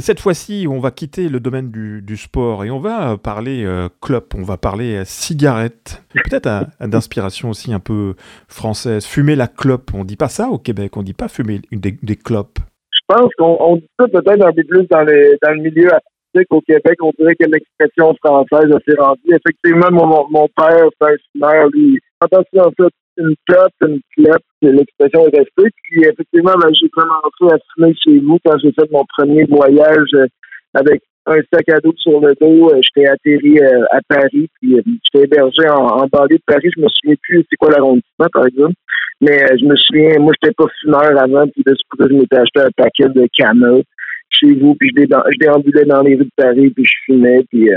Cette 0.01 0.21
fois-ci, 0.21 0.67
on 0.69 0.81
va 0.81 0.91
quitter 0.91 1.29
le 1.29 1.41
domaine 1.41 1.71
du, 1.71 2.17
sport 2.17 2.65
et 2.65 2.71
on 2.71 2.79
va 2.79 3.17
parler 3.17 3.65
euh, 3.65 3.89
clope, 4.01 4.35
on 4.37 4.43
va 4.43 4.57
parler 4.57 5.03
cigarette, 5.05 6.03
peut-être 6.13 6.67
d'inspiration 6.81 7.51
aussi 7.51 7.73
un 7.73 7.81
peu 7.81 8.15
française. 8.49 9.07
Fumer 9.07 9.37
la 9.37 9.47
clope, 9.47 9.91
on 9.95 10.05
dit 10.05 10.17
pas 10.17 10.29
ça 10.29 10.49
au 10.49 10.59
Québec, 10.59 10.97
on 10.97 11.03
dit 11.03 11.15
pas 11.15 11.29
fumer 11.29 11.61
des, 11.73 11.97
des 12.03 12.17
clopes. 12.17 12.59
Je 12.93 13.01
pense 13.15 13.31
qu'on 13.39 13.77
dit 13.77 13.89
ça 13.99 14.07
peut-être 14.09 14.45
un 14.45 14.53
peu 14.53 14.65
plus 14.65 14.87
dans, 14.91 15.05
dans 15.05 15.53
le 15.53 15.63
milieu 15.63 15.93
artistique 15.93 16.49
au 16.51 16.61
Québec. 16.61 16.99
On 17.03 17.13
dirait 17.19 17.35
que 17.35 17.47
l'expression 17.47 18.15
française 18.23 18.71
a 18.71 18.79
s'est 18.87 18.99
rendue. 18.99 19.21
Effectivement, 19.29 19.91
mon, 19.91 20.29
mon 20.31 20.49
père, 20.57 20.89
c'est 21.01 21.09
un 21.09 21.17
fumeur, 21.33 21.69
lui. 21.73 21.99
Attention, 22.21 22.71
ça, 22.79 22.87
une 23.19 23.35
clope, 23.47 23.73
une 23.83 24.01
clope, 24.17 24.43
l'expression 24.63 25.27
est 25.27 25.39
restée. 25.39 25.71
Puis 25.83 26.05
effectivement, 26.05 26.55
ben, 26.61 26.73
j'ai 26.73 26.89
commencé 26.89 27.55
à 27.55 27.59
fumer 27.75 27.95
chez 28.03 28.19
vous 28.19 28.39
quand 28.45 28.59
j'ai 28.59 28.73
fait 28.73 28.91
mon 28.91 29.05
premier 29.17 29.45
voyage 29.45 30.09
euh, 30.15 30.27
avec 30.75 31.03
un 31.27 31.41
sac 31.53 31.69
à 31.69 31.81
dos 31.81 31.95
sur 31.97 32.21
le 32.21 32.35
dos. 32.41 32.71
Euh, 32.71 32.81
j'étais 32.83 33.09
atterri 33.09 33.59
euh, 33.61 33.85
à 33.91 34.01
Paris, 34.09 34.49
puis 34.61 34.77
j'étais 34.77 35.25
hébergé 35.25 35.69
en, 35.69 35.87
en 35.87 36.07
banlieue 36.07 36.37
de 36.37 36.43
Paris. 36.47 36.71
Je 36.77 36.81
me 36.81 36.89
souviens 36.89 37.17
plus 37.23 37.45
c'est 37.51 37.57
quoi 37.57 37.71
l'arrondissement, 37.71 38.29
par 38.33 38.47
exemple. 38.47 38.75
Mais 39.21 39.47
je 39.59 39.65
me 39.65 39.75
souviens, 39.77 40.19
moi, 40.21 40.33
j'étais 40.41 40.55
pas 40.55 40.67
fumeur 40.81 41.21
avant, 41.21 41.47
puis 41.49 41.63
de 41.67 41.75
ce 41.75 41.83
coup 41.91 42.09
je 42.09 42.15
m'étais 42.15 42.37
acheté 42.37 42.61
un 42.61 42.71
paquet 42.77 43.09
de 43.09 43.27
Camel 43.37 43.83
chez 44.31 44.53
vous, 44.55 44.77
puis 44.77 44.91
je, 44.97 45.39
déambulais 45.41 45.85
dans 45.87 46.03
les 46.03 46.15
rues 46.15 46.25
de 46.25 46.31
Paris, 46.37 46.71
puis 46.71 46.85
je 46.85 46.95
fumais, 47.07 47.43
puis 47.51 47.69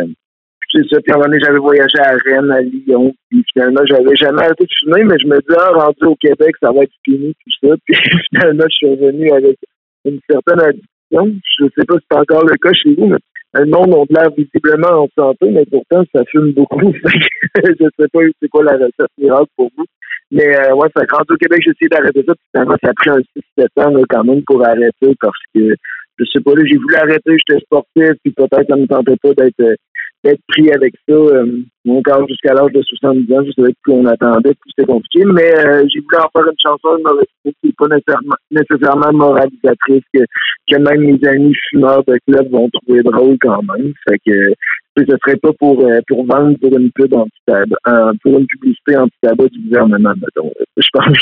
c'est 0.71 0.87
ça. 0.89 1.01
Puis 1.01 1.11
à 1.11 1.15
un 1.15 1.17
moment 1.17 1.29
donné, 1.29 1.39
j'avais 1.43 1.59
voyagé 1.59 1.99
à 1.99 2.15
Rennes, 2.25 2.51
à 2.51 2.61
Lyon. 2.61 3.13
Puis 3.29 3.43
finalement, 3.53 3.81
j'avais 3.85 4.15
jamais 4.15 4.43
arrêté 4.43 4.65
de 4.65 4.73
fumer, 4.79 5.03
mais 5.03 5.19
je 5.19 5.27
me 5.27 5.39
disais, 5.39 5.59
ah, 5.59 5.71
rendu 5.71 6.05
au 6.05 6.15
Québec, 6.15 6.55
ça 6.61 6.71
va 6.71 6.83
être 6.83 6.93
fini, 7.03 7.33
tout 7.33 7.67
ça. 7.67 7.75
Puis 7.85 7.95
finalement, 8.33 8.63
je 8.69 8.75
suis 8.75 8.89
revenu 8.89 9.31
avec 9.31 9.57
une 10.05 10.19
certaine 10.29 10.61
addiction. 10.61 11.39
Je 11.59 11.65
sais 11.77 11.85
pas 11.85 11.95
si 11.95 12.05
c'est 12.09 12.17
encore 12.17 12.45
le 12.45 12.55
cas 12.57 12.73
chez 12.73 12.95
vous, 12.95 13.07
mais 13.07 13.17
le 13.53 13.65
monde 13.65 13.93
a 13.93 14.21
l'air 14.21 14.31
visiblement 14.35 15.03
en 15.03 15.09
santé, 15.17 15.49
mais 15.51 15.65
pourtant, 15.65 16.03
ça 16.15 16.23
fume 16.25 16.53
beaucoup. 16.53 16.93
je 17.03 17.85
sais 17.99 18.07
pas 18.13 18.19
c'est 18.41 18.49
quoi 18.49 18.63
la 18.63 18.73
recette 18.73 19.11
miracle 19.17 19.51
pour 19.57 19.69
vous. 19.77 19.85
Mais 20.31 20.57
euh, 20.57 20.73
ouais, 20.75 20.87
ça 20.95 21.03
rendu 21.11 21.33
au 21.33 21.35
Québec, 21.35 21.61
j'ai 21.61 21.71
essayé 21.71 21.89
d'arrêter 21.89 22.23
ça. 22.25 22.33
Puis 22.33 22.45
finalement, 22.55 22.77
ça 22.81 22.89
a 22.89 22.93
pris 22.93 23.09
un 23.09 23.19
6-7 23.59 23.85
ans 23.85 23.89
là, 23.89 24.03
quand 24.09 24.23
même 24.23 24.41
pour 24.43 24.65
arrêter 24.65 25.13
parce 25.19 25.43
que 25.53 25.75
je 26.17 26.25
sais 26.31 26.43
pas, 26.43 26.51
j'ai 26.63 26.77
voulu 26.77 26.95
arrêter, 26.95 27.35
j'étais 27.37 27.59
sportif, 27.61 28.13
puis 28.23 28.31
peut-être 28.31 28.67
ça 28.69 28.75
me 28.75 28.85
tentait 28.85 29.17
pas 29.21 29.33
d'être 29.33 29.75
d'être 30.23 30.41
pris 30.47 30.71
avec 30.71 30.93
ça 31.07 31.15
euh, 31.15 31.63
encore 31.87 32.27
jusqu'à 32.27 32.53
l'âge 32.53 32.71
de 32.73 32.81
70 32.81 33.33
ans. 33.33 33.43
Je 33.45 33.51
savais 33.53 33.71
que 33.71 33.77
plus 33.81 33.93
on 33.93 34.05
attendait, 34.05 34.53
plus 34.53 34.71
c'était 34.75 34.91
compliqué. 34.91 35.25
Mais 35.25 35.51
euh, 35.57 35.85
j'ai 35.91 35.99
voulu 35.99 36.17
en 36.17 36.29
faire 36.33 36.47
une 36.47 36.61
chanson 36.61 36.97
qui 37.43 37.53
n'est 37.63 37.73
pas 37.77 37.87
nécessairement, 37.87 38.35
nécessairement 38.51 39.13
moralisatrice, 39.13 40.03
que, 40.13 40.77
même 40.77 41.01
mes 41.01 41.27
amis 41.27 41.55
fumeurs 41.69 42.03
de 42.05 42.17
club 42.27 42.49
vont 42.51 42.69
trouver 42.69 43.01
drôle 43.01 43.37
quand 43.41 43.61
même. 43.63 43.93
Fait 44.07 44.19
que 44.25 44.53
ce 44.97 45.03
serait 45.25 45.37
pas 45.37 45.53
pour 45.53 45.83
euh, 45.85 45.99
pour 46.07 46.25
vendre 46.25 46.57
pour 46.59 46.77
une 46.77 46.91
pub 46.91 47.13
anti-tabac, 47.13 48.13
pour 48.21 48.39
une 48.39 48.47
publicité 48.47 48.97
anti-tabac 48.97 49.47
du 49.49 49.59
gouvernement, 49.61 50.13
mettons. 50.15 50.51
Je 50.77 50.87
pense 50.93 51.17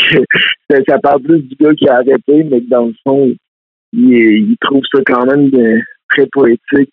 que 0.69 0.75
ça 0.87 0.99
parle 0.99 1.21
plus 1.21 1.39
du 1.39 1.55
gars 1.55 1.73
qui 1.73 1.87
a 1.87 1.95
arrêté, 1.95 2.43
mais 2.43 2.61
que 2.61 2.69
dans 2.69 2.87
le 2.87 2.93
fond, 3.03 3.33
il, 3.93 4.13
il 4.13 4.55
trouve 4.61 4.83
ça 4.93 5.01
quand 5.05 5.25
même 5.25 5.51
très 6.09 6.25
poétique 6.27 6.91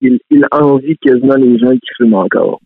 il, 0.00 0.18
il 0.30 0.46
envie 0.52 0.96
quasiment 0.98 1.36
les 1.36 1.58
gens 1.58 1.72
qui 1.72 1.88
fument 1.96 2.14
encore. 2.14 2.60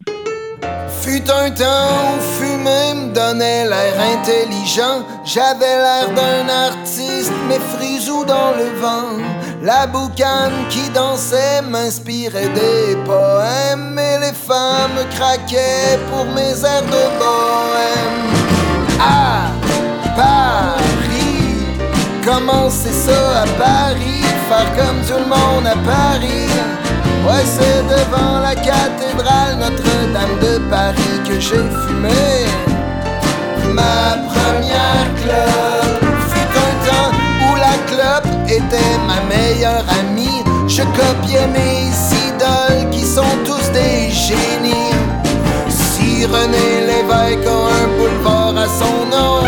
Fut 1.02 1.22
un 1.30 1.50
temps 1.50 2.14
où 2.14 2.20
fumer 2.20 2.94
me 2.94 3.14
donnait 3.14 3.64
l'air 3.66 3.94
intelligent. 4.18 5.06
J'avais 5.24 5.76
l'air 5.84 6.10
d'un 6.14 6.46
artiste, 6.48 7.32
mes 7.48 7.58
frisous 7.58 8.24
dans 8.26 8.52
le 8.56 8.68
vent. 8.80 9.16
La 9.62 9.86
boucane 9.86 10.68
qui 10.68 10.90
dansait 10.90 11.62
m'inspirait 11.62 12.48
des 12.48 12.96
poèmes. 13.06 13.98
Et 13.98 14.18
les 14.26 14.34
femmes 14.34 15.00
craquaient 15.14 15.98
pour 16.10 16.26
mes 16.34 16.64
airs 16.64 16.82
de 16.82 17.04
bohème. 17.18 18.20
À 19.00 19.50
Paris, 20.14 21.64
comment 22.24 22.68
c'est 22.68 22.92
ça 22.92 23.42
à 23.42 23.46
Paris? 23.58 24.22
Faire 24.48 24.70
comme 24.76 25.00
tout 25.06 25.22
le 25.22 25.28
monde 25.28 25.66
à 25.66 25.76
Paris. 25.76 26.49
Ouais, 27.26 27.44
c'est 27.44 27.82
devant 27.82 28.40
la 28.40 28.54
cathédrale 28.54 29.58
Notre-Dame 29.58 30.38
de 30.40 30.58
Paris 30.70 31.20
que 31.28 31.38
j'ai 31.38 31.64
fumé. 31.82 32.46
Ma 33.74 34.16
première 34.32 35.06
clope 35.20 36.00
fut 36.30 36.52
un 36.66 36.74
temps 36.88 37.12
où 37.44 37.56
la 37.56 37.76
clope 37.90 38.32
était 38.48 38.98
ma 39.06 39.20
meilleure 39.28 39.84
amie. 40.00 40.42
Je 40.66 40.82
copiais 40.82 41.46
mes 41.46 41.90
idoles 42.26 42.90
qui 42.90 43.04
sont 43.04 43.36
tous 43.44 43.70
des 43.72 44.10
génies. 44.10 44.94
Si 45.68 46.24
René 46.24 46.86
Lévesque 46.86 47.46
a 47.46 47.84
un 47.84 47.88
boulevard 47.98 48.54
à 48.56 48.66
son 48.66 49.04
nom, 49.14 49.42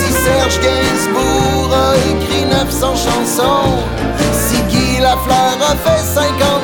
si 0.00 0.12
Serge 0.12 0.58
Gainsbourg 0.60 1.70
a 1.74 1.94
écrit 2.10 2.46
900 2.50 2.94
chansons, 2.94 3.84
si 4.32 4.56
Guy 4.70 5.00
Lafleur 5.00 5.58
a 5.60 5.74
fait 5.84 6.02
50 6.02 6.30
dans 6.38 6.40
ses 6.40 6.55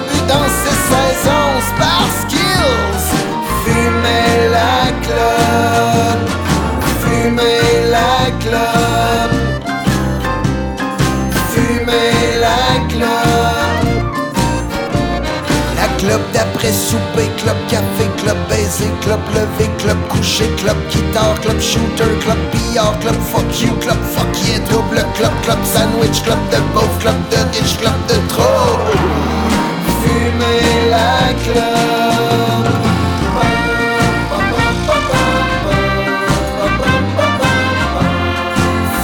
parce 1.78 2.24
qu'ils 2.28 2.98
fumaient 3.64 4.48
la 4.50 4.90
clope, 5.04 6.30
fumaient 7.00 7.90
la 7.90 8.30
clope, 8.40 9.36
fumaient 11.52 12.40
la 12.40 12.64
clope. 12.88 13.86
La 15.76 15.88
clope 15.98 16.32
d'après 16.32 16.72
souper, 16.72 17.28
clope 17.38 17.66
café, 17.68 18.06
clope 18.18 18.36
baiser, 18.48 18.90
clope 19.02 19.28
lever, 19.34 19.70
clope 19.78 20.08
coucher, 20.08 20.48
clope 20.58 20.76
guitare, 20.90 21.40
clope 21.42 21.60
shooter, 21.60 22.10
clope 22.20 22.44
billard, 22.52 22.98
clope 23.00 23.22
fuck 23.30 23.60
you, 23.60 23.72
clope 23.80 24.04
fuck 24.14 24.26
yeah, 24.46 24.58
double 24.70 25.02
clope, 25.14 25.38
clope 25.44 25.64
sandwich, 25.64 26.22
clope 26.22 26.48
de 26.50 26.58
beauf, 26.74 26.98
clope 27.00 27.28
de 27.30 27.58
riche, 27.58 27.76
clope 27.78 28.06
de 28.08 28.16
trop 28.28 29.22
la 30.92 31.32
clope. 31.44 32.82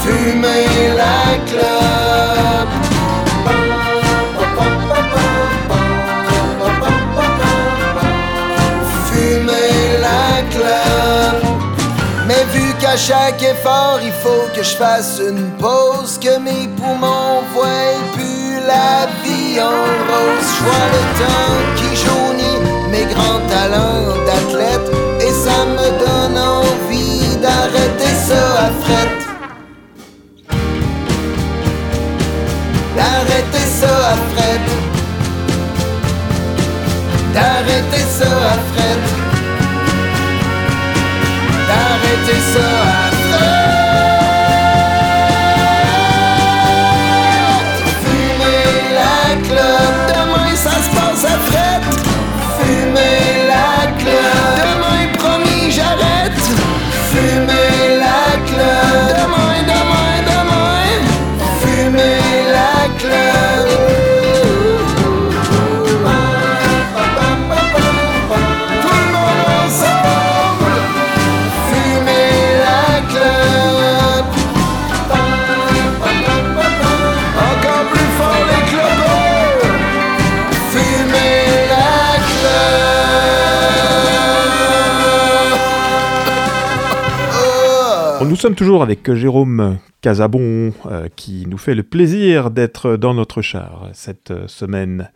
Fumer 0.03 0.69
la 1.03 1.23
clope. 1.49 2.75
Fumer 9.09 9.99
la 10.07 10.27
clope. 10.53 11.47
Mais 12.27 12.45
vu 12.53 12.67
qu'à 12.81 12.97
chaque 12.97 13.43
effort 13.43 13.99
il 14.03 14.13
faut 14.23 14.47
que 14.55 14.63
je 14.63 14.75
fasse 14.77 15.21
une 15.29 15.51
pause, 15.63 16.19
que 16.25 16.39
mes 16.39 16.69
poumons 16.77 17.43
voient 17.55 17.99
plus 18.15 18.61
la 18.67 19.07
vie 19.23 19.28
en 19.57 19.83
rose. 20.11 20.49
Je 20.55 20.63
vois 20.65 20.89
le 20.97 21.03
temps 21.21 21.59
qui 21.79 21.91
jaunit 22.05 22.61
mes 22.93 23.07
grands 23.13 23.43
talents 23.49 24.15
d'athlète 24.27 24.89
et 25.21 25.33
ça 25.33 25.65
me 25.77 25.89
donne 26.05 26.39
envie 26.39 27.37
d'arrêter 27.43 28.13
ça 28.29 28.43
à 28.67 28.71
fret. 28.83 29.11
D'arrêter 32.97 33.67
ça 33.81 33.95
à 34.13 34.17
fret. 34.31 34.61
D'arrêter 37.35 38.05
ça 38.19 38.27
à 38.27 38.59
fret. 38.71 39.01
D'arrêter 41.69 42.41
ça 42.53 42.67
à 42.87 43.11
fret. 43.23 43.68
Sommes 88.49 88.57
toujours 88.57 88.83
avec 88.83 89.13
Jérôme 89.13 89.77
Casabon 90.01 90.73
euh, 90.87 91.09
qui 91.17 91.47
nous 91.47 91.59
fait 91.59 91.75
le 91.75 91.83
plaisir 91.83 92.51
d'être 92.51 92.97
dans 92.97 93.13
notre 93.13 93.43
char 93.43 93.91
cette 93.93 94.31
euh, 94.31 94.47
semaine. 94.47 95.11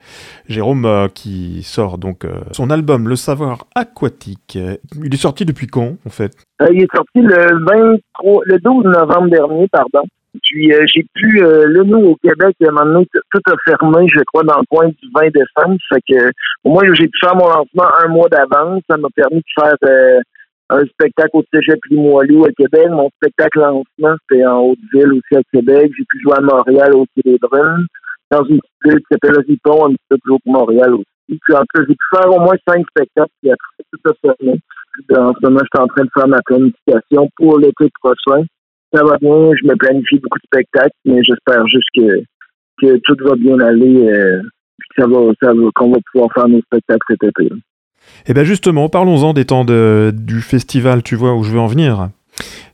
Jérôme 0.50 0.84
euh, 0.84 1.08
qui 1.08 1.62
sort 1.62 1.96
donc 1.96 2.26
son 2.50 2.68
album 2.68 3.08
Le 3.08 3.16
Savoir 3.16 3.64
Aquatique. 3.74 4.58
Il 5.02 5.14
est 5.14 5.16
sorti 5.16 5.46
depuis 5.46 5.66
quand 5.66 5.96
en 6.04 6.10
fait? 6.10 6.32
Il 6.70 6.82
est 6.82 6.94
sorti 6.94 7.22
le 7.22 7.64
23, 7.64 8.42
le 8.44 8.58
12 8.58 8.84
novembre 8.84 9.30
dernier, 9.30 9.66
pardon. 9.68 10.06
Puis 10.42 10.70
j'ai 10.92 11.06
pu, 11.14 11.40
là, 11.40 11.84
nous, 11.84 12.08
au 12.08 12.16
Québec, 12.16 12.54
à 12.62 12.68
un 12.68 12.72
moment 12.72 12.84
donné, 12.92 13.06
t- 13.06 13.18
tout 13.30 13.40
a 13.50 13.54
fermé, 13.64 14.06
je 14.08 14.20
crois, 14.26 14.42
dans 14.42 14.58
le 14.58 14.66
coin 14.68 14.88
du 14.88 15.08
20 15.14 15.28
décembre. 15.28 15.76
Fait 15.88 16.02
que 16.06 16.30
au 16.64 16.70
moins, 16.72 16.82
j'ai 16.92 17.06
pu 17.08 17.18
faire 17.20 17.36
mon 17.36 17.48
lancement 17.48 17.88
un 18.04 18.08
mois 18.08 18.28
d'avance. 18.28 18.82
Ça 18.90 18.98
m'a 18.98 19.08
permis 19.14 19.38
de 19.38 19.44
faire 19.58 19.74
un 20.72 20.86
spectacle 20.86 21.30
au 21.34 21.42
Cégep 21.52 21.78
Limoilou 21.90 22.44
à 22.44 22.52
Québec. 22.52 22.88
Mon 22.90 23.10
spectacle 23.16 23.58
lancement, 23.58 24.16
c'était 24.22 24.46
en 24.46 24.60
Haute-Ville 24.60 25.12
aussi 25.12 25.36
à 25.36 25.42
Québec. 25.52 25.92
J'ai 25.96 26.04
pu 26.08 26.20
jouer 26.22 26.34
à 26.36 26.40
Montréal 26.40 26.94
au 26.94 27.06
Brunes, 27.40 27.86
dans 28.30 28.44
une 28.44 28.60
ville 28.84 28.98
qui 28.98 29.06
s'appelle 29.10 29.44
Ripon, 29.46 29.86
un 29.86 29.90
petit 29.90 30.06
peu 30.08 30.16
plus 30.18 30.32
haut 30.32 30.38
que 30.38 30.50
Montréal 30.50 30.94
aussi. 30.94 31.06
Puis 31.28 31.54
en 31.54 31.62
plus, 31.72 31.86
j'ai 31.88 31.94
pu 31.94 32.06
faire 32.14 32.30
au 32.30 32.40
moins 32.40 32.56
cinq 32.66 32.84
spectacles, 32.88 33.32
puis 33.40 33.50
après, 33.50 33.84
tout 33.92 34.10
a 34.10 34.14
fermé. 34.20 34.58
Puis, 34.92 35.16
En 35.16 35.32
ce 35.34 35.46
moment, 35.46 35.60
je 35.60 35.78
suis 35.78 35.82
en 35.82 35.86
train 35.88 36.04
de 36.04 36.10
faire 36.14 36.28
ma 36.28 36.42
planification 36.42 37.28
pour 37.36 37.58
l'été 37.58 37.88
prochain. 38.02 38.44
Ça 38.92 39.04
va 39.04 39.16
bien, 39.18 39.50
je 39.60 39.66
me 39.66 39.76
planifie 39.76 40.18
beaucoup 40.18 40.38
de 40.38 40.46
spectacles, 40.46 40.96
mais 41.04 41.22
j'espère 41.22 41.66
juste 41.66 41.88
que, 41.96 42.22
que 42.80 42.98
tout 43.04 43.16
va 43.24 43.36
bien 43.36 43.58
aller, 43.60 44.08
euh, 44.08 44.42
ça 44.98 45.06
va, 45.06 45.32
ça 45.42 45.54
va, 45.54 45.70
qu'on 45.74 45.92
va 45.92 45.98
pouvoir 46.12 46.30
faire 46.34 46.48
nos 46.48 46.60
spectacles 46.60 47.06
cet 47.08 47.24
été. 47.24 47.50
Là. 48.02 48.22
Eh 48.26 48.34
bien 48.34 48.44
justement, 48.44 48.88
parlons-en 48.88 49.32
des 49.32 49.44
temps 49.44 49.64
de- 49.64 50.12
du 50.14 50.40
festival, 50.40 51.02
tu 51.02 51.16
vois 51.16 51.34
où 51.34 51.42
je 51.44 51.50
veux 51.52 51.60
en 51.60 51.66
venir. 51.66 52.08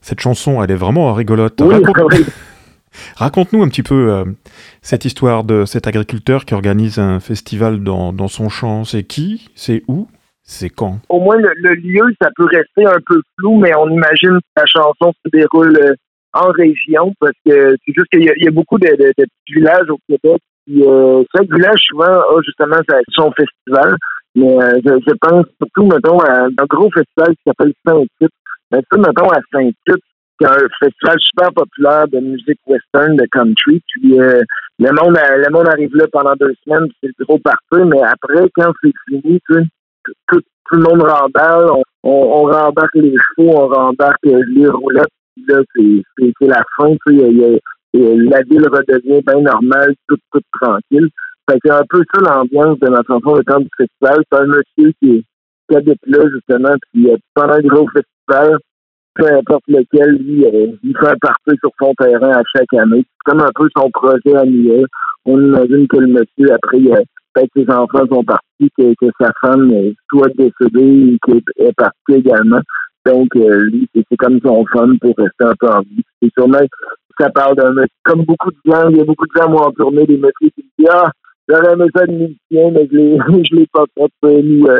Cette 0.01 0.19
chanson, 0.21 0.61
elle 0.63 0.71
est 0.71 0.75
vraiment 0.75 1.13
rigolote. 1.13 1.59
Oui, 1.61 1.75
Raconte- 1.75 2.13
oui. 2.13 2.25
Raconte-nous 3.17 3.61
un 3.63 3.69
petit 3.69 3.83
peu 3.83 4.11
euh, 4.11 4.25
cette 4.81 5.05
histoire 5.05 5.43
de 5.43 5.65
cet 5.65 5.87
agriculteur 5.87 6.45
qui 6.45 6.53
organise 6.53 6.97
un 6.99 7.19
festival 7.19 7.83
dans, 7.83 8.13
dans 8.13 8.27
son 8.27 8.49
champ. 8.49 8.83
C'est 8.83 9.03
qui? 9.03 9.49
C'est 9.55 9.83
où? 9.87 10.07
C'est 10.43 10.69
quand? 10.69 10.99
Au 11.09 11.19
moins 11.19 11.37
le, 11.37 11.51
le 11.57 11.75
lieu, 11.75 12.01
ça 12.19 12.29
peut 12.35 12.45
rester 12.45 12.85
un 12.85 12.99
peu 13.05 13.21
flou, 13.37 13.59
mais 13.59 13.75
on 13.75 13.87
imagine 13.89 14.39
que 14.39 14.57
la 14.57 14.65
chanson 14.65 15.13
se 15.23 15.29
déroule 15.31 15.77
euh, 15.77 15.93
en 16.33 16.47
région 16.49 17.13
parce 17.19 17.33
que 17.45 17.75
c'est 17.85 17.93
juste 17.95 18.07
qu'il 18.11 18.23
y, 18.23 18.29
a- 18.29 18.33
il 18.37 18.45
y 18.45 18.47
a 18.47 18.51
beaucoup 18.51 18.79
de, 18.79 18.87
de- 18.87 19.13
de 19.17 19.25
petits 19.25 19.53
villages 19.53 19.89
au 19.89 19.99
Québec. 20.07 20.41
Puis, 20.65 20.83
euh, 20.83 21.23
chaque 21.35 21.51
village 21.53 21.79
souvent 21.87 22.05
a 22.05 22.41
justement 22.43 22.77
son 23.11 23.31
festival. 23.31 23.95
Mais 24.39 24.63
euh, 24.63 24.79
je, 24.85 25.13
pense 25.19 25.45
surtout, 25.57 25.85
mettons, 25.87 26.19
à 26.19 26.45
un 26.45 26.65
gros 26.69 26.89
festival 26.91 27.35
qui 27.35 27.41
s'appelle 27.45 27.73
Saint-Tite. 27.85 28.31
Mais 28.71 28.79
ça, 28.89 28.97
mettons, 28.97 29.29
à 29.29 29.39
Saint-Tite, 29.51 30.03
c'est 30.39 30.47
un 30.47 30.67
festival 30.79 31.17
super 31.19 31.51
populaire 31.53 32.07
de 32.07 32.19
musique 32.19 32.59
western, 32.65 33.17
de 33.17 33.25
country. 33.31 33.81
Puis 33.87 34.19
euh, 34.19 34.41
le 34.79 34.91
monde 34.91 35.17
le 35.17 35.51
monde 35.51 35.67
arrive 35.67 35.93
là 35.93 36.05
pendant 36.11 36.35
deux 36.39 36.53
semaines, 36.63 36.87
c'est 37.03 37.11
gros 37.19 37.39
parti, 37.39 37.83
mais 37.85 38.01
après, 38.01 38.49
quand 38.55 38.71
c'est 38.81 38.93
fini, 39.09 39.41
tout, 39.49 40.41
tout 40.69 40.75
le 40.75 40.83
monde 40.83 41.01
remballe, 41.01 41.69
on, 41.71 41.83
on, 42.03 42.43
rembarque 42.43 42.95
les 42.95 43.15
chevaux, 43.17 43.51
on 43.57 43.67
rembarque 43.67 44.23
les 44.23 44.67
roulettes, 44.67 45.09
là, 45.47 45.59
c'est, 45.75 46.47
la 46.47 46.63
fin, 46.77 46.95
tu 47.05 47.15
la 47.93 48.41
ville 48.43 48.67
redevient 48.69 49.21
bien 49.25 49.41
normale, 49.41 49.95
tout, 50.07 50.17
tout 50.31 50.41
tranquille. 50.61 51.09
Fait 51.49 51.69
un 51.71 51.81
peu 51.89 52.03
ça 52.13 52.21
l'ambiance 52.21 52.79
de 52.79 52.89
ma 52.89 53.01
chanson 53.07 53.35
Le 53.35 53.43
temps 53.43 53.59
du 53.59 53.69
festival. 53.77 54.23
C'est 54.31 54.39
un 54.39 54.45
monsieur 54.45 54.91
qui, 55.01 55.25
qui 55.69 55.75
habite 55.75 55.99
là, 56.05 56.19
justement, 56.31 56.75
puis 56.93 57.09
euh, 57.11 57.17
pendant 57.33 57.55
le 57.57 57.67
gros 57.67 57.87
festival, 57.87 58.57
peu 59.15 59.25
importe 59.33 59.63
lequel, 59.67 60.15
lui, 60.17 60.45
euh, 60.45 60.67
il 60.83 60.95
fait 60.97 61.07
un 61.07 61.15
party 61.19 61.57
sur 61.59 61.71
son 61.81 61.93
terrain 61.97 62.31
à 62.31 62.41
chaque 62.55 62.73
année. 62.73 63.03
C'est 63.05 63.31
comme 63.31 63.41
un 63.41 63.51
peu 63.55 63.67
son 63.75 63.89
projet 63.91 64.35
annuel. 64.35 64.85
On 65.25 65.39
imagine 65.39 65.87
que 65.87 65.97
le 65.97 66.07
monsieur, 66.07 66.53
après, 66.53 66.77
a- 66.91 67.03
peut-être 67.33 67.51
ses 67.55 67.69
enfants 67.71 68.05
sont 68.11 68.23
partis, 68.23 68.69
que, 68.77 68.93
que 68.99 69.11
sa 69.19 69.31
femme 69.41 69.71
euh, 69.73 69.91
soit 70.09 70.29
décédée 70.37 71.13
et 71.15 71.19
qu'elle 71.25 71.41
est 71.67 71.73
partie 71.75 72.13
également. 72.13 72.59
Donc, 73.05 73.29
euh, 73.35 73.61
lui, 73.71 73.87
c'est 73.95 74.17
comme 74.17 74.39
son 74.45 74.63
fun 74.71 74.89
pour 75.01 75.15
rester 75.17 75.45
un 75.45 75.53
peu 75.59 75.67
en 75.67 75.81
vie. 75.81 76.03
C'est 76.21 76.31
sûrement, 76.37 76.59
ça 77.19 77.29
parle 77.29 77.55
d'un 77.55 77.71
monsieur. 77.71 77.87
Comme 78.03 78.23
beaucoup 78.25 78.51
de 78.51 78.57
gens, 78.71 78.89
il 78.89 78.97
y 78.97 79.01
a 79.01 79.05
beaucoup 79.05 79.25
de 79.25 79.39
gens 79.41 79.49
m'ont 79.49 79.71
tourné 79.71 80.05
des 80.05 80.17
messieurs 80.17 80.49
qui 80.55 80.63
me 80.63 80.83
disent 80.85 80.91
Ah, 80.93 81.09
j'aurais 81.49 81.73
aimé 81.73 81.85
ça 81.95 82.05
de 82.05 82.11
musicien, 82.11 82.71
mais 82.71 82.87
je 82.91 82.95
l'ai, 82.95 83.17
l'ai 83.59 83.67
pas 83.73 83.85
fait. 83.95 84.41
Nous, 84.41 84.67
euh, 84.67 84.79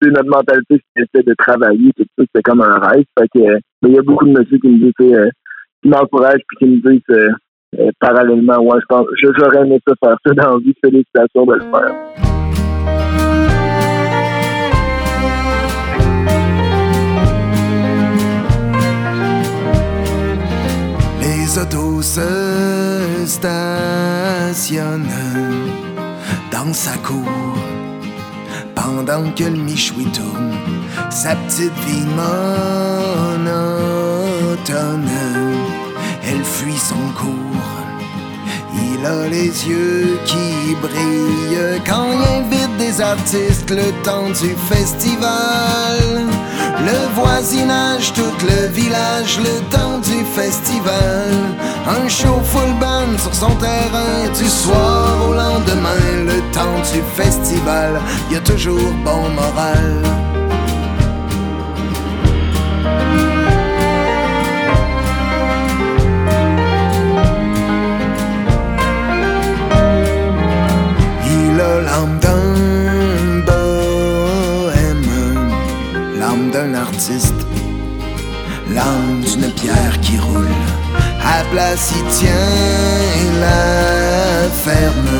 c'est 0.00 0.10
notre 0.10 0.28
mentalité, 0.28 0.80
c'était 0.96 1.22
de 1.22 1.34
travailler, 1.38 1.92
tout 1.96 2.04
ça, 2.18 2.24
c'était 2.26 2.42
comme 2.42 2.60
un 2.62 2.78
rêve. 2.78 3.04
Euh, 3.18 3.58
mais 3.82 3.90
il 3.90 3.94
y 3.94 3.98
a 3.98 4.02
beaucoup 4.02 4.26
de 4.26 4.38
messieurs 4.38 4.58
qui 4.58 4.68
me 4.68 4.78
disent, 4.78 4.92
euh, 5.00 5.30
qui 5.82 5.88
m'encouragent 5.88 6.42
puis 6.48 6.58
qui 6.58 6.66
me 6.66 6.90
disent 6.90 7.32
euh, 7.78 7.90
parallèlement, 8.00 8.58
ouais, 8.58 8.78
je 8.80 8.86
pense, 8.86 9.06
j'aurais 9.22 9.62
aimé 9.62 9.78
ça 9.86 9.94
faire 10.02 10.16
ça 10.24 10.34
dans 10.34 10.52
la 10.54 10.58
vie, 10.58 10.74
félicitations 10.82 11.46
de 11.46 11.54
le 11.54 11.60
faire. 11.60 11.94
Les 21.22 21.58
autos 21.58 22.02
se 22.02 23.24
stationnent 23.26 24.76
dans 26.56 26.72
sa 26.72 26.96
cour 26.98 27.28
pendant 28.74 29.30
que 29.32 29.44
le 29.44 29.58
michoui 29.68 30.06
tourne 30.06 30.54
sa 31.10 31.34
petite 31.36 31.78
vie 31.86 32.06
monotone. 33.36 33.60
Elle 36.26 36.44
fuit 36.44 36.78
son 36.78 37.04
cours. 37.20 37.74
Il 38.74 39.04
a 39.04 39.28
les 39.28 39.50
yeux 39.68 40.18
qui 40.24 40.74
brillent 40.80 41.80
quand 41.86 42.06
il 42.14 42.22
invite 42.40 42.74
des 42.78 43.00
artistes 43.02 43.70
le 43.70 43.92
temps 44.02 44.30
du 44.30 44.54
festival. 44.72 45.96
Le 46.78 47.14
voisinage, 47.14 48.12
tout 48.12 48.46
le 48.46 48.68
village, 48.68 49.38
le 49.38 49.60
temps 49.70 49.98
du 49.98 50.24
festival. 50.34 51.30
Un 51.86 52.08
show 52.08 52.40
full 52.44 52.72
band 52.80 53.18
sur 53.18 53.34
son 53.34 53.54
terrain 53.56 54.28
du 54.36 54.46
soir 54.46 55.28
au 55.28 55.32
lendemain. 55.32 56.04
Le 56.24 56.40
temps 56.52 56.78
du 56.92 57.02
festival, 57.14 58.00
y 58.30 58.36
a 58.36 58.40
toujours 58.40 58.92
bon 59.04 59.28
moral. 59.30 60.02
L'âme 78.72 79.20
d'une 79.22 79.50
pierre 79.52 80.00
qui 80.00 80.18
roule. 80.18 80.48
À 81.22 81.42
place, 81.52 81.92
il 81.96 82.04
tient 82.10 83.40
la 83.40 84.48
ferme 84.64 85.18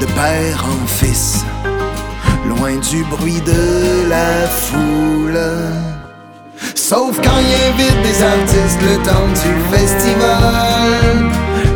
de 0.00 0.06
père 0.06 0.64
en 0.64 0.86
fils, 0.86 1.44
loin 2.48 2.76
du 2.90 3.04
bruit 3.04 3.40
de 3.42 4.08
la 4.08 4.48
foule. 4.48 5.38
Sauf 6.74 7.20
quand 7.22 7.38
il 7.38 7.52
invite 7.70 8.02
des 8.02 8.22
artistes 8.22 8.82
le 8.82 8.96
temps 9.08 9.30
du 9.42 9.76
festival. 9.76 11.30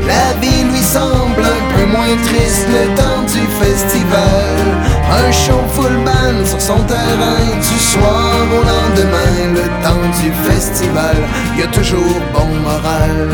La 0.07 0.33
vie 0.41 0.65
lui 0.71 0.83
semble 0.83 1.45
un 1.45 1.63
peu 1.75 1.87
moins 1.87 2.17
triste 2.25 2.67
le 2.69 2.95
temps 2.97 3.23
du 3.23 3.47
Un 3.71 5.31
show 5.31 5.61
full 5.75 5.97
band 6.05 6.47
sur 6.47 6.61
son 6.61 6.79
terrain 6.85 7.45
du 7.61 7.79
soir 7.79 8.33
au 8.51 8.63
lendemain, 8.65 9.53
le 9.53 9.67
temps 9.85 10.09
du 10.23 10.33
festival, 10.49 11.17
y 11.57 11.63
a 11.63 11.67
toujours 11.67 12.21
bon 12.33 12.47
moral. 12.63 13.29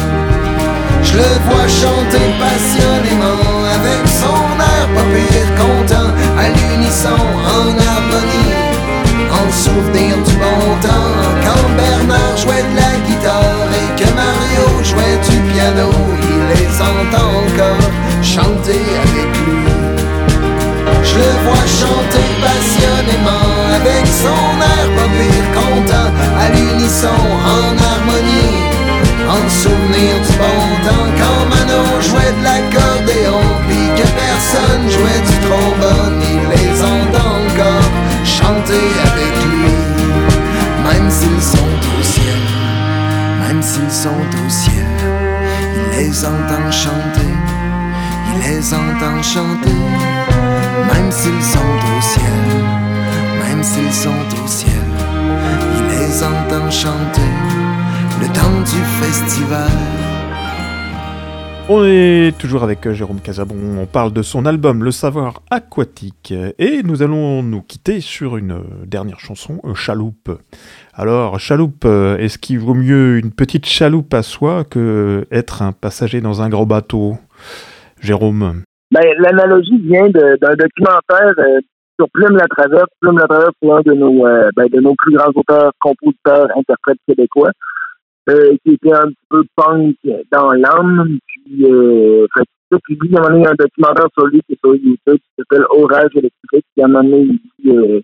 Je 1.05 1.13
le 1.19 1.31
vois 1.47 1.69
chanter 1.69 2.27
passionnément 2.41 3.63
avec 3.77 4.03
son 4.09 4.43
air 4.59 4.87
pas 4.95 5.07
pire 5.15 5.51
content, 5.55 6.11
à 6.37 6.49
l'unisson 6.49 7.21
en 7.57 7.69
harmonie, 7.93 8.55
en 9.31 9.53
souvenir 9.53 10.17
du 10.17 10.35
bon 10.35 10.65
temps. 10.83 11.15
Quand 11.45 11.69
Bernard 11.77 12.37
jouait 12.37 12.65
de 12.71 12.77
la 12.77 12.93
guitare 13.07 13.71
et 13.81 14.03
que 14.03 14.09
Mario 14.15 14.83
jouait 14.83 15.19
du 15.31 15.39
piano, 15.53 15.91
il 16.23 16.57
les 16.57 16.75
entend 16.83 17.31
encore 17.47 17.91
chanter 18.21 18.83
avec 19.05 19.37
lui. 19.47 19.94
Je 21.15 21.21
le 21.21 21.35
vois 21.45 21.67
chanter 21.81 22.27
passionnément 22.43 23.47
avec 23.73 24.05
son 24.05 24.45
air 24.75 24.87
pas 24.97 25.11
pire 25.15 25.49
content, 25.55 26.11
à 26.43 26.49
l'unisson 26.51 27.07
en 27.07 27.71
harmonie 27.79 28.75
en 29.31 29.49
souvenir 29.49 30.17
du 30.27 30.33
bon 30.43 30.63
temps 30.87 31.09
quand 31.17 31.47
Mano 31.51 32.01
jouait 32.01 32.33
de 32.37 32.43
l'accordéon 32.43 33.41
Puis 33.69 33.87
que 33.97 34.09
personne 34.25 34.91
jouait 34.91 35.23
du 35.31 35.37
trombone 35.47 36.21
Il 36.21 36.43
les 36.51 36.83
entend 36.83 37.35
encore 37.47 37.91
chanter 38.25 38.87
avec 39.13 39.35
lui 39.47 39.73
Même 40.83 41.11
s'ils 41.11 41.43
sont 41.43 41.77
au 41.97 42.03
ciel 42.03 42.43
Même 43.47 43.63
s'ils 43.63 43.91
sont 43.91 44.27
au 44.45 44.51
ciel 44.51 44.91
Il 45.77 45.97
les 45.97 46.25
entend 46.25 46.73
chanter 46.73 47.33
Il 48.35 48.41
les 48.43 48.75
entend 48.75 49.23
chanter 49.23 50.14
Même 51.05 51.13
s'ils 51.13 51.43
sont 51.43 51.59
au 51.59 52.01
ciel 52.01 52.25
Même 53.43 53.63
s'ils 53.63 53.93
sont 53.93 54.43
au 54.43 54.47
ciel 54.47 54.73
Il 55.77 55.99
les 55.99 56.25
entend 56.25 56.71
chanter 56.71 57.21
le 58.23 58.27
temps 58.29 58.61
du 58.61 58.83
festival. 59.03 59.69
On 61.69 61.85
est 61.85 62.33
toujours 62.39 62.63
avec 62.63 62.87
euh, 62.87 62.95
Jérôme 62.95 63.21
Casabon, 63.21 63.55
on 63.79 63.85
parle 63.85 64.15
de 64.15 64.23
son 64.23 64.47
album 64.47 64.83
Le 64.83 64.93
Savoir 64.93 65.43
Aquatique 65.51 66.33
et 66.59 66.83
nous 66.83 67.03
allons 67.03 67.43
nous 67.43 67.61
quitter 67.61 68.01
sur 68.01 68.39
une 68.39 68.53
euh, 68.53 68.87
dernière 68.87 69.21
chanson, 69.21 69.61
euh, 69.65 69.75
Chaloupe. 69.75 70.31
Alors, 70.95 71.39
Chaloupe, 71.39 71.85
est-ce 71.85 72.39
qu'il 72.39 72.61
vaut 72.61 72.73
mieux 72.73 73.19
une 73.19 73.31
petite 73.31 73.67
chaloupe 73.67 74.15
à 74.15 74.23
soi 74.23 74.65
que 74.65 75.27
être 75.31 75.61
un 75.61 75.73
passager 75.73 76.23
dans 76.23 76.41
un 76.41 76.49
gros 76.49 76.65
bateau? 76.65 77.19
Jérôme 78.01 78.63
L'analogie 79.19 79.79
vient 79.79 80.09
d'un 80.09 80.55
documentaire 80.55 81.35
sur 81.99 82.09
Plume 82.13 82.37
la 82.37 82.47
Traverse. 82.47 82.91
Plume 83.01 83.19
la 83.19 83.27
Traverse, 83.27 83.53
c'est 83.63 83.71
un 83.71 83.81
de 83.81 83.93
nos, 83.95 84.23
ben, 84.23 84.67
de 84.71 84.81
nos 84.81 84.95
plus 84.99 85.15
grands 85.15 85.33
auteurs, 85.35 85.73
compositeurs, 85.81 86.49
interprètes 86.57 86.99
québécois. 87.07 87.51
Euh, 88.31 88.57
qui 88.65 88.73
était 88.73 88.95
un 88.95 89.09
petit 89.09 89.27
peu 89.29 89.45
punk 89.55 89.97
dans 90.33 90.53
l'âme. 90.53 91.19
Puis, 91.27 91.67
euh, 91.67 92.27
fait 92.35 92.45
il 92.89 93.19
a 93.19 93.23
amené 93.23 93.47
un 93.47 93.55
documentaire 93.55 94.07
sur 94.17 94.27
lui 94.29 94.41
qui 94.47 94.55
est 94.55 94.59
sur 94.65 94.75
YouTube 94.75 95.19
qui 95.19 95.31
s'appelle 95.37 95.67
Orage 95.69 96.11
électrique, 96.15 96.65
qui 96.75 96.83
a 96.83 96.87
amené 96.87 97.29
euh, 97.67 98.01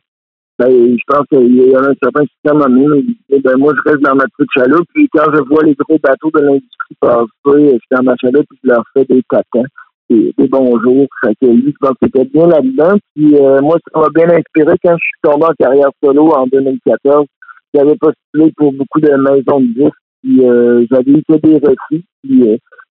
ben, 0.58 0.68
je 0.68 1.02
pense 1.06 1.26
qu'il 1.28 1.56
y 1.56 1.74
a 1.74 1.80
un 1.80 1.94
certain 2.02 2.24
système 2.26 2.60
à 2.60 2.68
il 2.68 3.42
ben, 3.42 3.56
moi, 3.56 3.72
je 3.74 3.90
reste 3.90 4.02
dans 4.02 4.14
ma 4.14 4.24
petite 4.24 4.50
chaloupe, 4.54 4.86
puis 4.92 5.08
quand 5.08 5.32
je 5.32 5.40
vois 5.48 5.64
les 5.64 5.74
gros 5.74 5.98
bateaux 6.02 6.30
de 6.34 6.40
l'industrie 6.40 6.96
passer, 7.00 7.26
je 7.46 7.68
suis 7.70 7.80
dans 7.90 8.02
ma 8.02 8.14
chaloupe, 8.16 8.46
puis 8.50 8.58
je 8.62 8.68
leur 8.68 8.84
fais 8.92 9.06
des 9.06 9.22
tatins, 9.22 9.68
des, 10.10 10.34
des 10.36 10.48
bonjours. 10.48 11.06
Fait 11.24 11.34
que 11.40 11.46
lui, 11.46 11.72
je 11.72 11.86
pense 11.86 11.96
qu'il 11.98 12.08
était 12.08 12.24
bien 12.26 12.46
là-dedans. 12.46 12.98
Puis, 13.14 13.36
euh, 13.36 13.60
moi, 13.62 13.78
ça 13.92 14.00
m'a 14.00 14.08
bien 14.14 14.28
inspiré 14.28 14.74
quand 14.84 14.96
je 14.96 15.04
suis 15.04 15.20
tombé 15.22 15.44
en 15.46 15.54
carrière 15.58 15.90
solo 16.02 16.30
en 16.32 16.46
2014. 16.46 17.26
J'avais 17.72 17.96
postulé 17.96 18.52
pour 18.56 18.72
beaucoup 18.72 19.00
de 19.00 19.10
maisons 19.10 19.60
de 19.60 19.84
disques 19.84 19.94
puis 20.22 20.44
euh, 20.44 20.84
j'avais 20.90 21.12
eu 21.12 21.22
que 21.28 21.36
des 21.36 21.54
refus. 21.54 22.04
Puis 22.22 22.48
euh, 22.48 22.56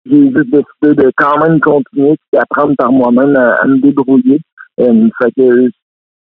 j'ai 0.07 0.23
juste 0.31 0.51
décidé 0.51 1.03
de 1.03 1.13
quand 1.17 1.39
même 1.39 1.61
continuer 1.61 2.17
et 2.33 2.39
apprendre 2.39 2.75
par 2.77 2.93
moi-même 2.93 3.37
à, 3.37 3.67
me 3.67 3.79
débrouiller. 3.79 4.41
Fait 4.79 5.33
que 5.37 5.71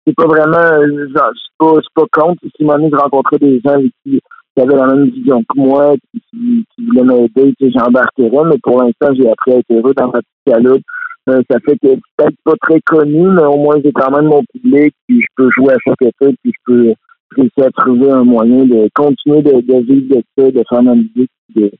c'est 0.06 0.14
pas 0.14 0.26
vraiment 0.26 0.80
je 0.82 1.06
suis 1.06 1.52
pas, 1.58 1.74
je 1.76 1.80
suis 1.82 1.94
pas 1.94 2.06
contre. 2.12 2.42
Si 2.56 2.64
moment 2.64 2.88
je 2.90 2.96
rencontrais 2.96 3.38
des 3.38 3.60
gens 3.64 3.78
qui, 4.04 4.20
avaient 4.60 4.76
la 4.76 4.86
même 4.86 5.10
vision 5.10 5.42
que 5.42 5.60
moi, 5.60 5.94
qui, 6.12 6.64
qui, 6.74 6.86
voulaient 6.86 7.04
m'aider, 7.04 7.54
que 7.58 7.70
j'embarquerais, 7.70 8.48
mais 8.48 8.58
pour 8.62 8.82
l'instant, 8.82 9.14
j'ai 9.14 9.28
appris 9.28 9.52
à 9.52 9.58
être 9.58 9.70
heureux 9.70 9.94
dans 9.96 10.06
ma 10.06 10.20
petite 10.20 10.44
calotte. 10.46 10.82
Euh, 11.28 11.42
ça 11.50 11.58
fait 11.60 11.76
que 11.76 11.94
peut-être 12.16 12.36
pas 12.44 12.54
très 12.62 12.80
connu, 12.86 13.28
mais 13.28 13.44
au 13.44 13.58
moins 13.58 13.76
j'ai 13.84 13.92
quand 13.92 14.10
même 14.10 14.26
mon 14.26 14.42
public, 14.52 14.94
puis 15.06 15.20
je 15.20 15.26
peux 15.36 15.50
jouer 15.56 15.74
à 15.74 15.78
chaque 15.86 16.00
étape, 16.02 16.34
puis 16.42 16.52
je 16.52 16.72
peux 16.72 16.94
réussi 17.36 17.60
à 17.60 17.70
trouver 17.70 18.10
un 18.10 18.24
moyen 18.24 18.64
de 18.64 18.88
continuer 18.94 19.42
de, 19.42 19.60
de 19.60 19.84
vivre 19.84 20.16
de 20.16 20.22
ça, 20.36 20.50
de 20.50 20.64
faire 20.68 20.82
ma 20.82 20.94
musique, 20.94 21.30
de, 21.54 21.70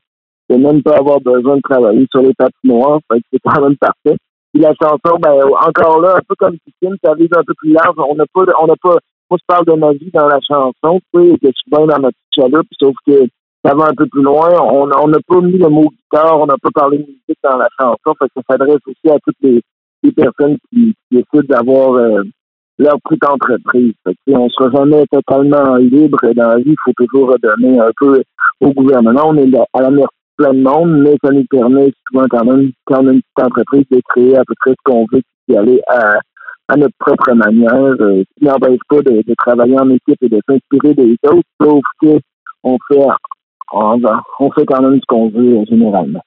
de 0.49 0.55
même 0.55 0.83
pas 0.83 0.97
avoir 0.97 1.19
besoin 1.21 1.57
de 1.57 1.61
travailler 1.61 2.05
sur 2.11 2.21
les. 2.21 2.33
Fait 2.37 2.49
que 2.49 3.25
c'est 3.31 3.39
quand 3.43 3.61
même 3.61 3.77
parfait. 3.77 4.17
Puis 4.53 4.63
la 4.63 4.73
chanson, 4.81 5.19
ben 5.19 5.33
encore 5.67 6.01
là, 6.01 6.15
un 6.17 6.21
peu 6.27 6.35
comme 6.37 6.57
Christine, 6.57 6.97
ça 7.03 7.13
vise 7.13 7.29
un 7.35 7.43
peu 7.43 7.53
plus 7.57 7.71
large. 7.71 7.95
On 7.97 8.15
n'a 8.15 8.25
pas, 8.33 8.45
on 8.61 8.67
n'a 8.67 8.75
pas. 8.81 8.97
Moi, 9.29 9.37
je 9.39 9.45
parle 9.45 9.65
de 9.65 9.73
ma 9.73 9.91
vie 9.93 10.09
dans 10.13 10.27
la 10.27 10.39
chanson, 10.41 10.99
tu 11.13 11.21
sais, 11.21 11.37
que 11.39 11.47
bien 11.67 11.85
dans 11.85 12.07
petite 12.07 12.35
chaloupe, 12.35 12.67
sauf 12.79 12.95
que 13.05 13.27
ça 13.63 13.75
va 13.75 13.89
un 13.89 13.93
peu 13.95 14.07
plus 14.07 14.23
loin. 14.23 14.49
On 14.61 15.07
n'a 15.07 15.19
pas 15.27 15.41
mis 15.41 15.57
le 15.57 15.69
mot 15.69 15.89
guitare, 15.89 16.39
on 16.39 16.47
n'a 16.47 16.55
pas 16.61 16.69
parlé 16.73 16.97
de 16.97 17.03
musique 17.03 17.39
dans 17.43 17.57
la 17.57 17.67
chanson, 17.79 18.15
fait 18.17 18.25
que 18.25 18.33
ça 18.35 18.41
s'adresse 18.49 18.81
aussi 18.87 19.13
à 19.13 19.19
toutes 19.25 19.35
les, 19.41 19.61
personnes 20.13 20.57
qui, 20.69 20.95
qui 21.09 21.17
décident 21.17 21.55
d'avoir 21.55 21.93
euh, 21.93 22.23
leur 22.79 22.95
petite 23.03 23.25
entreprise. 23.25 23.93
on 24.27 24.45
ne 24.45 24.49
sera 24.49 24.71
jamais 24.71 25.05
totalement 25.11 25.75
libre 25.75 26.19
dans 26.33 26.49
la 26.49 26.57
vie. 26.57 26.71
Il 26.71 26.75
faut 26.83 26.93
toujours 26.93 27.31
redonner 27.31 27.79
un 27.79 27.91
peu 27.99 28.23
au 28.61 28.71
gouvernement. 28.71 29.23
On 29.27 29.37
est 29.37 29.53
à 29.73 29.81
la 29.81 29.91
merci 29.91 30.07
plein 30.37 30.53
de 30.53 30.61
monde, 30.61 31.01
mais 31.01 31.17
ça 31.23 31.31
nous 31.31 31.45
permet 31.49 31.91
souvent 32.07 32.25
quand 32.29 32.45
même, 32.45 32.71
quand 32.85 33.03
on 33.03 33.07
a 33.07 33.11
une 33.11 33.21
petite 33.21 33.45
entreprise, 33.45 33.85
de 33.91 34.01
créer 34.07 34.37
à 34.37 34.43
peu 34.45 34.53
près 34.61 34.71
ce 34.71 34.83
qu'on 34.85 35.05
veut, 35.11 35.21
d'y 35.47 35.57
aller 35.57 35.81
à, 35.87 36.19
à 36.69 36.77
notre 36.77 36.95
propre 36.99 37.33
manière, 37.33 37.95
euh, 37.99 38.23
qui 38.37 38.45
n'empêche 38.45 38.79
pas 38.87 39.01
de, 39.01 39.23
travailler 39.37 39.77
en 39.79 39.89
équipe 39.89 40.21
et 40.21 40.29
de 40.29 40.39
s'inspirer 40.47 40.93
des 40.93 41.15
autres, 41.25 41.49
sauf 41.61 41.81
qu'on 41.99 42.77
fait, 42.87 43.07
on, 43.73 43.99
on 44.39 44.51
fait 44.51 44.65
quand 44.65 44.81
même 44.81 44.99
ce 44.99 45.05
qu'on 45.07 45.29
veut 45.29 45.65
généralement. 45.67 46.21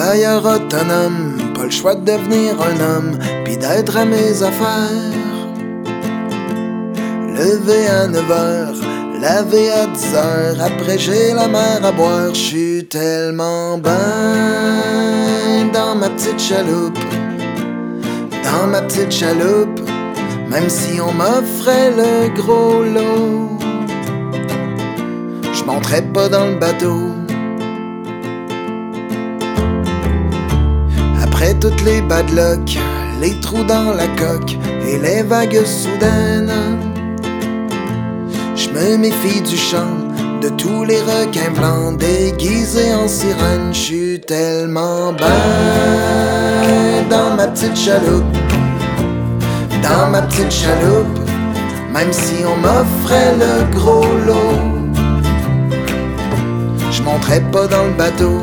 travailleur 0.00 0.44
autonome, 0.44 1.52
pas 1.54 1.64
le 1.64 1.70
choix 1.70 1.94
de 1.94 2.04
devenir 2.04 2.54
un 2.60 2.80
homme, 2.80 3.18
puis 3.44 3.56
d'être 3.56 3.96
à 3.96 4.04
mes 4.04 4.42
affaires. 4.42 5.12
Levé 7.28 7.86
à 7.86 8.08
9 8.08 8.30
heures, 8.30 8.79
lavé 9.20 9.70
à 9.70 9.86
10 9.86 10.14
heures, 10.14 10.60
après 10.60 10.98
j'ai 10.98 11.32
la 11.34 11.46
mer 11.46 11.84
à 11.84 11.92
boire, 11.92 12.34
je 12.34 12.40
suis 12.40 12.84
tellement 12.86 13.76
ben 13.78 15.70
dans 15.72 15.94
ma 15.94 16.08
petite 16.10 16.40
chaloupe, 16.40 16.98
dans 18.42 18.66
ma 18.66 18.80
petite 18.82 19.12
chaloupe, 19.12 19.80
même 20.48 20.68
si 20.68 21.00
on 21.00 21.12
m'offrait 21.12 21.90
le 21.90 22.34
gros 22.34 22.82
lot, 22.82 23.58
je 25.52 25.64
monterais 25.64 26.02
pas 26.02 26.28
dans 26.28 26.46
le 26.46 26.58
bateau. 26.58 27.00
Après 31.22 31.54
toutes 31.58 31.82
les 31.84 32.00
bad 32.02 32.30
luck, 32.30 32.78
les 33.20 33.38
trous 33.40 33.64
dans 33.64 33.92
la 33.92 34.08
coque 34.08 34.56
et 34.88 34.98
les 34.98 35.22
vagues 35.22 35.64
soudaines, 35.64 36.52
me 38.80 38.96
méfie 38.96 39.42
du 39.42 39.56
chant 39.56 39.94
de 40.40 40.48
tous 40.48 40.84
les 40.84 41.00
requins 41.00 41.52
blancs 41.54 41.98
déguisés 41.98 42.94
en 42.94 43.06
sirène. 43.06 43.72
Je 43.72 43.78
suis 43.78 44.20
tellement 44.20 45.12
bien 45.12 45.26
dans 47.10 47.36
ma 47.36 47.46
petite 47.48 47.76
chaloupe, 47.76 48.24
dans 49.82 50.08
ma 50.10 50.22
petite 50.22 50.50
chaloupe, 50.50 51.18
même 51.92 52.12
si 52.12 52.36
on 52.50 52.56
m'offrait 52.56 53.34
le 53.44 53.76
gros 53.76 54.06
lot, 54.26 54.58
je 56.90 57.02
monterais 57.02 57.42
pas 57.52 57.66
dans 57.66 57.84
le 57.84 57.92
bateau. 57.92 58.40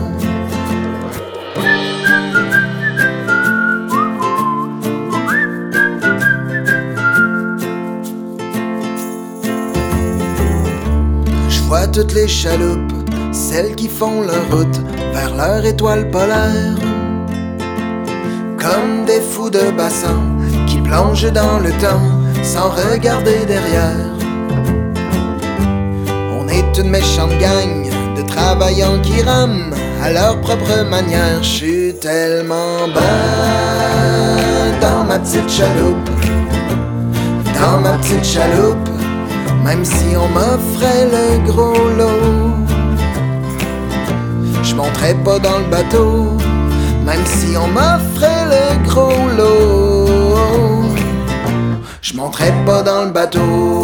toutes 11.98 12.14
les 12.14 12.28
chaloupes, 12.28 12.94
celles 13.32 13.74
qui 13.74 13.88
font 13.88 14.22
leur 14.22 14.46
route 14.52 14.80
vers 15.14 15.36
leur 15.36 15.66
étoile 15.66 16.12
polaire. 16.12 16.78
Comme 18.56 19.06
des 19.08 19.20
fous 19.20 19.50
de 19.50 19.72
bassin 19.76 20.22
qui 20.68 20.78
plongent 20.78 21.32
dans 21.34 21.58
le 21.58 21.72
temps 21.82 22.08
sans 22.44 22.70
regarder 22.70 23.40
derrière. 23.48 24.12
On 26.40 26.48
est 26.48 26.78
une 26.78 26.92
méchante 26.92 27.36
gang 27.40 27.90
de 28.16 28.22
travaillants 28.22 29.02
qui 29.02 29.24
rament 29.24 29.74
à 30.04 30.12
leur 30.12 30.40
propre 30.42 30.84
manière. 30.88 31.42
Je 31.42 31.50
suis 31.50 31.94
tellement 31.96 32.88
bas 32.94 34.38
dans 34.82 35.04
ma 35.04 35.18
petite 35.18 35.50
chaloupe, 35.50 36.12
dans 37.60 37.80
ma 37.82 37.98
petite 37.98 38.24
chaloupe 38.24 38.97
même 39.68 39.84
si 39.84 40.16
on 40.16 40.30
m'offrait 40.30 41.06
le 41.16 41.46
gros 41.46 41.90
lot. 42.00 42.54
Je 44.64 44.74
monterais 44.76 45.16
pas 45.26 45.40
dans 45.40 45.60
le 45.60 45.66
bateau, 45.66 46.38
même 47.06 47.26
si 47.26 47.58
on 47.58 47.68
m'offrait 47.68 48.46
le 48.54 48.88
gros 48.88 49.28
lot. 49.38 50.84
Je 52.02 52.16
monterais 52.16 52.54
pas 52.66 52.82
dans 52.82 53.04
le 53.04 53.12
bateau. 53.12 53.84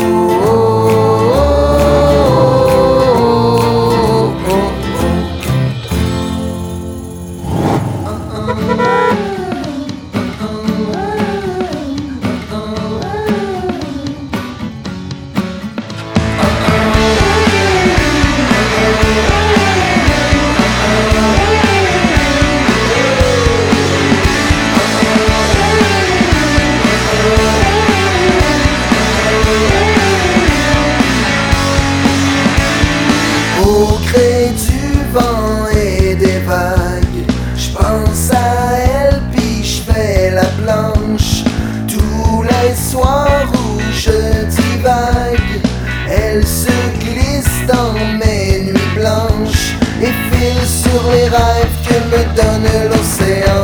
אור 51.03 51.11
נראה 51.11 51.61
את 51.61 51.67
כבדון 51.87 52.65
אל 52.65 52.87
עושה 52.91 53.62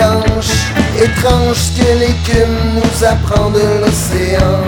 Étrange 0.00 1.56
ce 1.56 1.80
que 1.80 1.98
l'écume 1.98 2.56
nous 2.74 3.04
apprend 3.04 3.50
de 3.50 3.60
l'océan. 3.80 4.62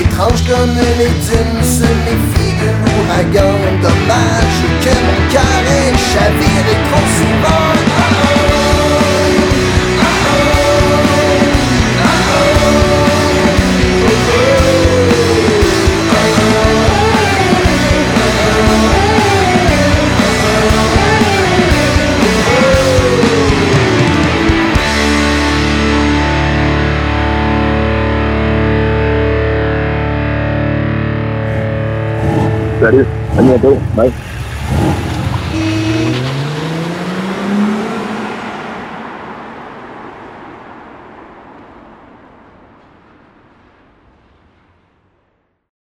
Étrange 0.00 0.42
comme 0.48 0.76
les 0.98 1.12
dunes 1.28 1.62
se 1.62 1.88
méfient 2.04 2.56
de 2.62 2.70
l'ouragan. 2.84 3.54
Dommage 3.82 4.58
que 4.82 4.88
mon 4.88 5.32
carré 5.32 5.92
chavire 5.92 6.66
est 6.72 6.82
trop 6.88 7.06
souvent. 7.18 8.37
Ready? 32.80 32.98
I'm 32.98 33.60
gonna. 33.60 33.80
Bye. 33.96 35.07